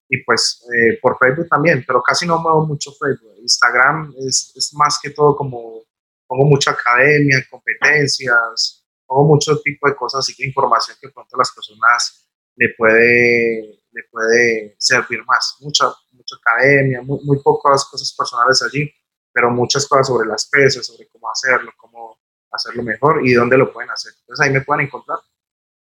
[0.08, 3.34] y pues eh, por Facebook también, pero casi no muevo mucho Facebook.
[3.40, 5.84] Instagram es, es, más que todo como
[6.32, 11.38] pongo mucha academia, competencias, pongo mucho tipo de cosas, así que información que pronto a
[11.38, 12.26] las personas
[12.56, 15.58] le puede, le puede servir más.
[15.60, 18.90] Mucha, mucha academia, muy, muy pocas cosas personales allí,
[19.30, 22.18] pero muchas cosas sobre las pesas, sobre cómo hacerlo, cómo
[22.50, 24.14] hacerlo mejor y dónde lo pueden hacer.
[24.20, 25.18] Entonces ahí me pueden encontrar.